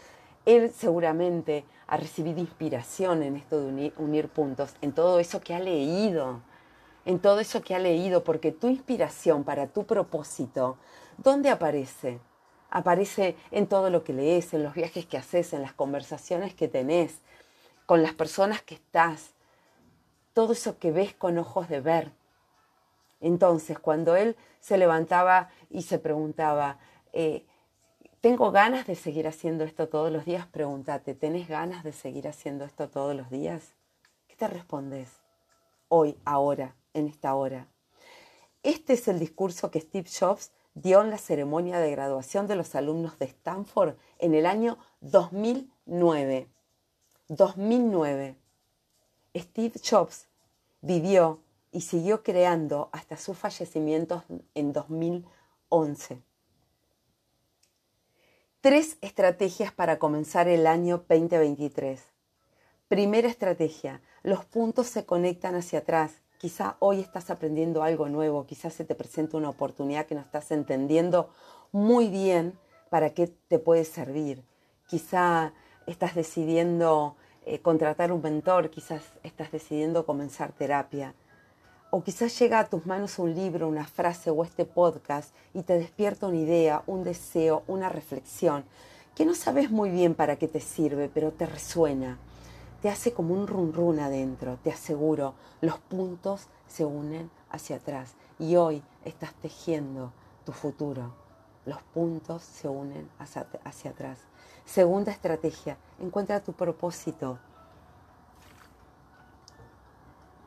Él 0.46 0.72
seguramente 0.72 1.66
ha 1.88 1.98
recibido 1.98 2.40
inspiración 2.40 3.24
en 3.24 3.36
esto 3.36 3.62
de 3.62 3.94
unir 3.98 4.30
puntos, 4.30 4.76
en 4.82 4.92
todo 4.92 5.20
eso 5.20 5.42
que 5.42 5.54
ha 5.54 5.60
leído 5.60 6.42
en 7.06 7.20
todo 7.20 7.40
eso 7.40 7.62
que 7.62 7.76
ha 7.76 7.80
leído, 7.80 8.24
porque 8.24 8.52
tu 8.52 8.68
inspiración 8.68 9.44
para 9.44 9.68
tu 9.68 9.86
propósito, 9.86 10.78
¿dónde 11.18 11.50
aparece? 11.50 12.20
Aparece 12.70 13.36
en 13.50 13.68
todo 13.68 13.90
lo 13.90 14.04
que 14.04 14.14
lees, 14.14 14.54
en 14.54 14.64
los 14.64 14.74
viajes 14.74 15.06
que 15.06 15.18
haces, 15.18 15.54
en 15.54 15.62
las 15.62 15.74
conversaciones 15.74 16.54
que 16.54 16.68
tenés, 16.68 17.20
con 17.86 18.04
las 18.04 18.14
personas 18.14 18.62
que 18.62 18.76
estás, 18.76 19.34
todo 20.34 20.54
eso 20.54 20.78
que 20.78 20.92
ves 20.92 21.14
con 21.14 21.38
ojos 21.38 21.68
de 21.68 21.82
ver. 21.82 22.12
Entonces, 23.22 23.80
cuando 23.80 24.16
él 24.16 24.36
se 24.60 24.78
levantaba 24.78 25.50
y 25.70 25.84
se 25.84 26.00
preguntaba, 26.00 26.80
eh, 27.14 27.46
¿tengo 28.20 28.52
ganas 28.52 28.88
de 28.88 28.96
seguir 28.96 29.28
haciendo 29.28 29.64
esto 29.64 29.88
todos 29.88 30.12
los 30.12 30.26
días? 30.26 30.48
Pregúntate, 30.48 31.14
¿tenés 31.14 31.48
ganas 31.48 31.84
de 31.84 31.94
seguir 31.94 32.28
haciendo 32.28 32.66
esto 32.66 32.90
todos 32.90 33.16
los 33.16 33.30
días? 33.30 33.76
¿Qué 34.28 34.36
te 34.36 34.48
respondes? 34.48 35.10
Hoy, 35.88 36.18
ahora 36.26 36.76
en 36.94 37.08
esta 37.08 37.36
hora. 37.36 37.68
Este 38.64 38.94
es 38.94 39.08
el 39.08 39.20
discurso 39.20 39.72
que 39.72 39.82
Steve 39.82 40.10
Jobs 40.10 40.52
dio 40.74 41.02
en 41.02 41.10
la 41.10 41.18
ceremonia 41.18 41.80
de 41.80 41.92
graduación 41.92 42.48
de 42.48 42.56
los 42.56 42.76
alumnos 42.76 43.20
de 43.20 43.26
Stanford 43.26 43.96
en 44.20 44.34
el 44.34 44.46
año 44.46 44.78
2009. 45.02 46.48
2009. 47.28 48.36
Steve 49.36 49.74
Jobs 49.84 50.28
vivió 50.82 51.40
y 51.72 51.82
siguió 51.82 52.24
creando 52.24 52.90
hasta 52.92 53.18
su 53.18 53.34
fallecimiento 53.34 54.24
en 54.56 54.74
2011. 54.74 56.22
Tres 58.62 58.98
estrategias 59.02 59.72
para 59.72 59.98
comenzar 59.98 60.48
el 60.48 60.68
año 60.68 60.98
2023. 61.10 62.04
Primera 62.88 63.28
estrategia, 63.28 64.02
los 64.22 64.46
puntos 64.46 64.88
se 64.88 65.06
conectan 65.06 65.56
hacia 65.56 65.80
atrás. 65.80 66.22
Quizá 66.38 66.76
hoy 66.80 67.00
estás 67.00 67.30
aprendiendo 67.30 67.84
algo 67.84 68.10
nuevo, 68.10 68.46
quizás 68.46 68.74
se 68.74 68.84
te 68.84 68.96
presenta 68.96 69.38
una 69.38 69.50
oportunidad 69.50 70.06
que 70.06 70.16
no 70.16 70.22
estás 70.22 70.52
entendiendo 70.52 71.30
muy 71.72 72.10
bien 72.10 72.58
para 72.90 73.12
qué 73.12 73.28
te 73.48 73.60
puede 73.60 73.86
servir. 73.86 74.44
Quizá 74.88 75.54
estás 75.88 76.16
decidiendo 76.16 77.16
eh, 77.46 77.60
contratar 77.60 78.12
un 78.12 78.22
mentor, 78.22 78.70
quizás 78.70 79.02
estás 79.24 79.52
decidiendo 79.52 80.06
comenzar 80.06 80.52
terapia. 80.52 81.16
O 81.94 82.04
quizás 82.04 82.40
llega 82.40 82.60
a 82.60 82.70
tus 82.70 82.86
manos 82.86 83.20
un 83.20 83.36
libro, 83.36 83.68
una 83.68 83.86
frase 83.86 84.30
o 84.30 84.46
este 84.46 84.64
podcast 84.64 85.36
y 85.54 85.64
te 85.64 85.78
despierta 85.78 86.28
una 86.28 86.38
idea, 86.38 86.84
un 86.88 87.04
deseo, 87.04 87.64
una 87.68 87.90
reflexión 87.90 88.64
que 89.14 89.26
no 89.26 89.36
sabes 89.36 89.70
muy 89.70 89.90
bien 89.90 90.16
para 90.16 90.38
qué 90.38 90.48
te 90.48 90.62
sirve, 90.62 91.10
pero 91.14 91.34
te 91.34 91.46
resuena. 91.46 92.18
Te 92.82 92.90
hace 92.90 93.12
como 93.12 93.34
un 93.34 93.46
run 93.46 93.74
run 93.74 94.00
adentro, 94.00 94.58
te 94.64 94.72
aseguro, 94.72 95.34
los 95.60 95.80
puntos 95.80 96.48
se 96.66 96.86
unen 96.86 97.30
hacia 97.50 97.76
atrás 97.76 98.14
y 98.40 98.56
hoy 98.56 98.82
estás 99.04 99.34
tejiendo 99.34 100.14
tu 100.46 100.54
futuro. 100.54 101.14
Los 101.66 101.82
puntos 101.94 102.42
se 102.42 102.70
unen 102.70 103.10
hacia, 103.20 103.46
hacia 103.66 103.92
atrás. 103.92 104.18
Segunda 104.64 105.12
estrategia, 105.12 105.76
encuentra 106.00 106.40
tu 106.40 106.54
propósito. 106.54 107.38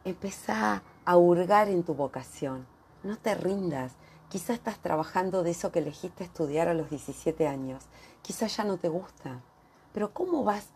Empieza 0.06 0.82
a 1.04 1.16
hurgar 1.16 1.68
en 1.68 1.82
tu 1.82 1.94
vocación. 1.94 2.66
No 3.02 3.16
te 3.16 3.34
rindas. 3.34 3.92
Quizá 4.28 4.54
estás 4.54 4.78
trabajando 4.78 5.42
de 5.42 5.50
eso 5.50 5.70
que 5.70 5.78
elegiste 5.78 6.24
estudiar 6.24 6.68
a 6.68 6.74
los 6.74 6.90
17 6.90 7.46
años. 7.46 7.84
Quizá 8.22 8.46
ya 8.46 8.64
no 8.64 8.78
te 8.78 8.88
gusta. 8.88 9.40
Pero 9.92 10.12
¿cómo 10.12 10.44
vas 10.44 10.68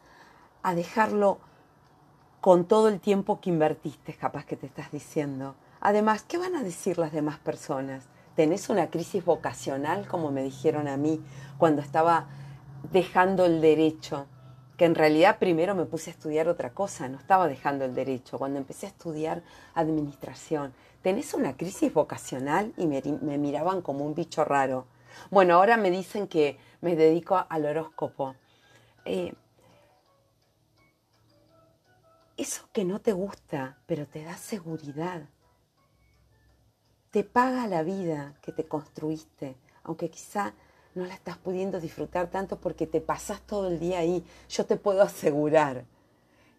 a 0.63 0.75
dejarlo 0.75 1.39
con 2.41 2.67
todo 2.67 2.89
el 2.89 3.01
tiempo 3.01 3.41
que 3.41 3.51
invertiste, 3.51 4.15
capaz 4.15 4.45
que 4.45 4.57
te 4.57 4.67
estás 4.67 4.93
diciendo? 4.93 5.55
Además, 5.81 6.23
¿qué 6.23 6.39
van 6.39 6.55
a 6.55 6.63
decir 6.63 6.99
las 6.99 7.13
demás 7.13 7.39
personas? 7.39 8.05
¿Tenés 8.37 8.69
una 8.69 8.91
crisis 8.91 9.25
vocacional, 9.25 10.07
como 10.07 10.31
me 10.31 10.43
dijeron 10.43 10.87
a 10.87 10.97
mí 10.97 11.21
cuando 11.57 11.83
estaba 11.83 12.29
dejando 12.93 13.45
el 13.47 13.61
derecho, 13.61 14.27
que 14.79 14.85
en 14.85 14.95
realidad 14.95 15.41
primero 15.41 15.75
me 15.75 15.87
puse 15.87 16.11
a 16.11 16.13
estudiar 16.13 16.49
otra 16.49 16.71
cosa, 16.71 17.09
no 17.09 17.19
estaba 17.19 17.49
dejando 17.49 17.85
el 17.85 17.97
derecho, 17.97 18.39
cuando 18.39 18.61
empecé 18.61 18.87
a 18.87 18.91
estudiar 18.91 19.43
administración. 19.75 20.73
¿Tenés 21.03 21.35
una 21.35 21.57
crisis 21.57 21.93
vocacional? 21.93 22.73
Y 22.77 22.87
me, 22.87 23.03
miraban 23.39 23.83
como 23.83 24.07
un 24.07 24.15
bicho 24.15 24.45
raro. 24.45 24.87
Bueno, 25.31 25.55
ahora 25.55 25.77
me 25.77 25.91
dicen 25.91 26.29
que 26.29 26.59
me 26.81 26.95
dedico 26.95 27.45
al 27.49 27.67
horóscopo. 27.67 28.37
Eh, 29.05 29.35
eso 32.37 32.69
que 32.73 32.85
no 32.85 33.01
te 33.01 33.13
gusta, 33.13 33.79
pero 33.87 34.07
te 34.07 34.23
da 34.23 34.37
seguridad, 34.37 35.23
te 37.11 37.25
paga 37.25 37.67
la 37.67 37.83
vida 37.83 38.35
que 38.43 38.53
te 38.53 38.69
construiste, 38.69 39.57
aunque 39.83 40.09
quizá 40.09 40.55
no 40.99 41.07
la 41.07 41.15
estás 41.15 41.39
pudiendo 41.39 41.81
disfrutar 41.81 42.29
tanto 42.29 42.61
porque 42.61 42.87
te 42.87 43.01
pasas 43.01 43.41
todo 43.41 43.69
el 43.69 43.79
día 43.79 44.01
ahí. 44.01 44.25
Yo 44.49 44.67
te 44.67 44.77
puedo 44.77 45.03
asegurar 45.03 45.85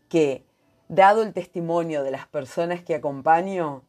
que, 0.07 0.45
dado 0.87 1.21
el 1.21 1.33
testimonio 1.33 2.03
de 2.03 2.11
las 2.11 2.27
personas 2.27 2.81
que 2.83 2.95
acompaño, 2.95 3.83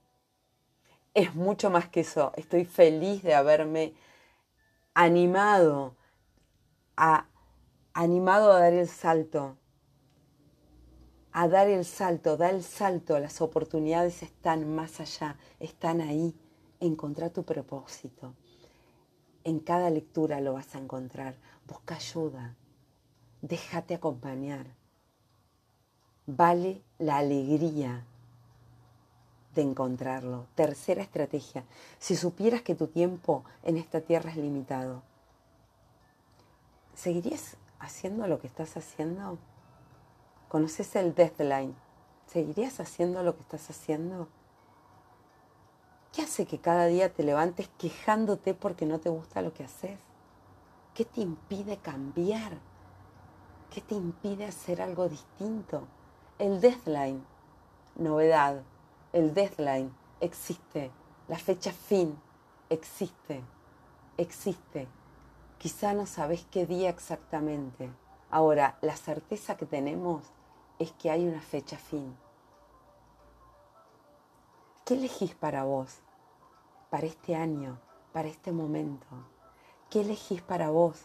es 1.15 1.35
mucho 1.35 1.71
más 1.71 1.89
que 1.89 2.01
eso. 2.01 2.33
Estoy 2.37 2.65
feliz 2.65 3.23
de 3.23 3.35
haberme 3.35 3.95
animado 4.95 5.97
a, 6.97 7.27
animado 7.95 8.53
a 8.53 8.61
dar 8.61 8.73
el 8.73 8.89
salto, 8.89 9.57
a 11.33 11.49
dar 11.49 11.69
el 11.69 11.85
salto, 11.85 12.37
da 12.37 12.51
el 12.51 12.63
salto, 12.63 13.19
las 13.19 13.41
oportunidades 13.41 14.23
están 14.23 14.75
más 14.75 15.01
allá, 15.01 15.37
están 15.59 16.01
ahí, 16.01 16.35
encontrar 16.81 17.31
tu 17.31 17.45
propósito. 17.45 18.35
En 19.45 19.59
cada 19.61 19.91
lectura 19.91 20.41
lo 20.41 20.53
vas 20.53 20.75
a 20.75 20.79
encontrar. 20.79 21.35
Busca 21.67 21.95
ayuda. 21.97 22.57
Déjate 23.43 23.95
acompañar. 23.95 24.67
Vale 26.27 26.83
la 26.99 27.19
alegría 27.19 28.05
de 29.55 29.63
encontrarlo. 29.63 30.47
Tercera 30.55 31.03
estrategia. 31.03 31.65
Si 31.99 32.17
supieras 32.17 32.63
que 32.63 32.75
tu 32.75 32.89
tiempo 32.89 33.45
en 33.63 33.77
esta 33.77 34.01
tierra 34.01 34.31
es 34.31 34.37
limitado, 34.37 35.03
¿seguirías 36.95 37.57
haciendo 37.79 38.27
lo 38.27 38.41
que 38.41 38.47
estás 38.47 38.77
haciendo? 38.77 39.39
¿Conoces 40.49 40.95
el 40.97 41.15
deadline? 41.15 41.75
¿Seguirías 42.27 42.79
haciendo 42.79 43.23
lo 43.23 43.35
que 43.35 43.43
estás 43.43 43.71
haciendo? 43.71 44.29
¿Qué 46.13 46.23
hace 46.23 46.45
que 46.45 46.59
cada 46.59 46.87
día 46.87 47.13
te 47.13 47.23
levantes 47.23 47.69
quejándote 47.79 48.53
porque 48.53 48.85
no 48.85 48.99
te 48.99 49.09
gusta 49.09 49.43
lo 49.43 49.53
que 49.53 49.63
haces? 49.63 50.01
¿Qué 50.93 51.05
te 51.05 51.21
impide 51.21 51.77
cambiar? 51.77 52.59
¿Qué 53.71 53.81
te 53.81 53.95
impide 53.95 54.45
hacer 54.45 54.83
algo 54.83 55.09
distinto? 55.09 55.87
El 56.41 56.61
deadline, 56.61 57.25
novedad, 57.95 58.63
el 59.13 59.35
deadline 59.35 59.95
existe, 60.21 60.91
la 61.29 61.39
fecha 61.39 61.71
fin 61.71 62.19
existe, 62.71 63.45
existe. 64.17 64.89
Quizá 65.59 65.93
no 65.93 66.07
sabes 66.07 66.45
qué 66.51 66.67
día 66.67 66.89
exactamente. 66.91 67.89
Ahora, 68.31 68.79
la 68.81 68.97
certeza 68.97 69.57
que 69.57 69.67
tenemos 69.67 70.25
es 70.81 70.91
que 70.93 71.11
hay 71.11 71.29
una 71.29 71.41
fecha 71.41 71.77
fin. 71.77 72.17
¿Qué 74.91 74.97
elegís 74.97 75.37
para 75.37 75.63
vos? 75.63 76.01
Para 76.91 77.07
este 77.07 77.37
año, 77.37 77.79
para 78.13 78.27
este 78.27 78.51
momento. 78.51 79.07
¿Qué 79.89 80.01
elegís 80.01 80.43
para 80.43 80.71
vos? 80.71 81.03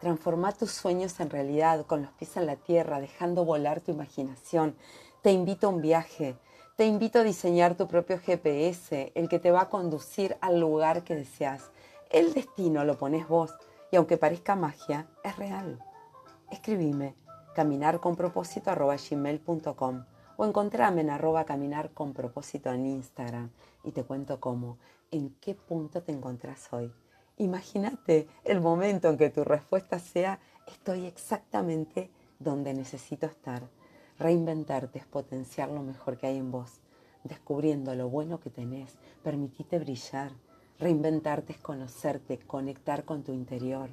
Transforma 0.00 0.50
tus 0.50 0.72
sueños 0.72 1.20
en 1.20 1.30
realidad 1.30 1.86
con 1.86 2.02
los 2.02 2.10
pies 2.10 2.36
en 2.36 2.46
la 2.46 2.56
tierra, 2.56 2.98
dejando 2.98 3.44
volar 3.44 3.82
tu 3.82 3.92
imaginación. 3.92 4.74
Te 5.22 5.30
invito 5.30 5.68
a 5.68 5.70
un 5.70 5.80
viaje. 5.80 6.36
Te 6.74 6.86
invito 6.86 7.20
a 7.20 7.22
diseñar 7.22 7.76
tu 7.76 7.86
propio 7.86 8.18
GPS, 8.18 9.12
el 9.14 9.28
que 9.28 9.38
te 9.38 9.52
va 9.52 9.60
a 9.60 9.68
conducir 9.68 10.36
al 10.40 10.58
lugar 10.58 11.04
que 11.04 11.14
deseas. 11.14 11.70
El 12.10 12.34
destino 12.34 12.84
lo 12.84 12.98
pones 12.98 13.28
vos 13.28 13.54
y 13.92 13.96
aunque 13.96 14.16
parezca 14.16 14.56
magia, 14.56 15.06
es 15.22 15.36
real. 15.36 15.78
Escribime 16.50 17.14
caminarconpropósito.com 17.54 20.04
o 20.40 20.46
encontrame 20.46 21.02
en 21.02 21.10
arroba 21.10 21.44
caminar 21.44 21.90
con 21.92 22.14
propósito 22.14 22.72
en 22.72 22.86
Instagram 22.86 23.50
y 23.84 23.92
te 23.92 24.04
cuento 24.04 24.40
cómo, 24.40 24.78
en 25.10 25.34
qué 25.38 25.54
punto 25.54 26.02
te 26.02 26.12
encontrás 26.12 26.72
hoy. 26.72 26.90
Imagínate 27.36 28.26
el 28.44 28.62
momento 28.62 29.10
en 29.10 29.18
que 29.18 29.28
tu 29.28 29.44
respuesta 29.44 29.98
sea 29.98 30.40
estoy 30.66 31.04
exactamente 31.04 32.10
donde 32.38 32.72
necesito 32.72 33.26
estar. 33.26 33.68
Reinventarte 34.18 35.00
es 35.00 35.04
potenciar 35.04 35.68
lo 35.68 35.82
mejor 35.82 36.16
que 36.16 36.28
hay 36.28 36.38
en 36.38 36.50
vos, 36.50 36.80
descubriendo 37.22 37.94
lo 37.94 38.08
bueno 38.08 38.40
que 38.40 38.48
tenés, 38.48 38.96
permitite 39.22 39.78
brillar. 39.78 40.32
Reinventarte 40.78 41.52
es 41.52 41.58
conocerte, 41.58 42.38
conectar 42.38 43.04
con 43.04 43.24
tu 43.24 43.34
interior, 43.34 43.90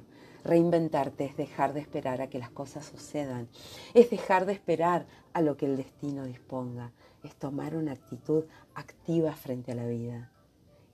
Reinventarte 0.48 1.26
es 1.26 1.36
dejar 1.36 1.74
de 1.74 1.80
esperar 1.80 2.22
a 2.22 2.30
que 2.30 2.38
las 2.38 2.48
cosas 2.48 2.86
sucedan, 2.86 3.50
es 3.92 4.08
dejar 4.08 4.46
de 4.46 4.54
esperar 4.54 5.04
a 5.34 5.42
lo 5.42 5.58
que 5.58 5.66
el 5.66 5.76
destino 5.76 6.24
disponga, 6.24 6.90
es 7.22 7.34
tomar 7.34 7.76
una 7.76 7.92
actitud 7.92 8.44
activa 8.74 9.34
frente 9.34 9.72
a 9.72 9.74
la 9.74 9.84
vida. 9.84 10.32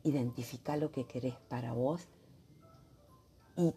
Identifica 0.02 0.76
lo 0.76 0.90
que 0.90 1.04
querés 1.04 1.36
para 1.48 1.72
vos 1.72 2.08
y 3.56 3.72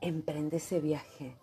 emprende 0.00 0.58
ese 0.58 0.78
viaje. 0.78 1.36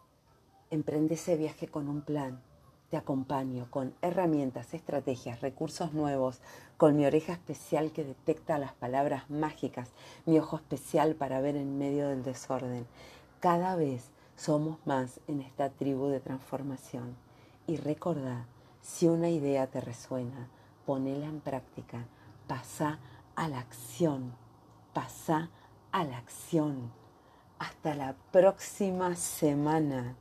Emprende 0.70 1.16
ese 1.16 1.36
viaje 1.36 1.68
con 1.68 1.90
un 1.90 2.02
plan. 2.02 2.42
Te 2.90 2.96
acompaño 2.96 3.70
con 3.72 3.94
herramientas, 4.02 4.74
estrategias, 4.74 5.42
recursos 5.42 5.92
nuevos, 5.92 6.40
con 6.78 6.96
mi 6.96 7.06
oreja 7.06 7.34
especial 7.34 7.92
que 7.92 8.06
detecta 8.06 8.58
las 8.58 8.72
palabras 8.72 9.30
mágicas, 9.30 9.90
mi 10.26 10.40
ojo 10.40 10.56
especial 10.56 11.16
para 11.16 11.42
ver 11.42 11.58
en 11.58 11.78
medio 11.78 12.08
del 12.08 12.24
desorden. 12.24 12.86
Cada 13.46 13.76
vez 13.76 14.10
somos 14.36 14.80
más 14.86 15.20
en 15.28 15.40
esta 15.40 15.70
tribu 15.70 16.08
de 16.08 16.20
transformación. 16.20 17.16
Y 17.68 17.78
recordá, 17.78 18.48
si 18.82 19.08
una 19.08 19.30
idea 19.30 19.68
te 19.68 19.82
resuena, 19.82 20.50
ponela 20.84 21.28
en 21.28 21.42
práctica, 21.42 22.08
pasa 22.48 22.98
a 23.36 23.48
la 23.48 23.60
acción, 23.60 24.34
pasa 24.96 25.52
a 25.92 26.04
la 26.06 26.18
acción. 26.18 26.92
Hasta 27.60 27.94
la 27.94 28.16
próxima 28.32 29.16
semana. 29.16 30.16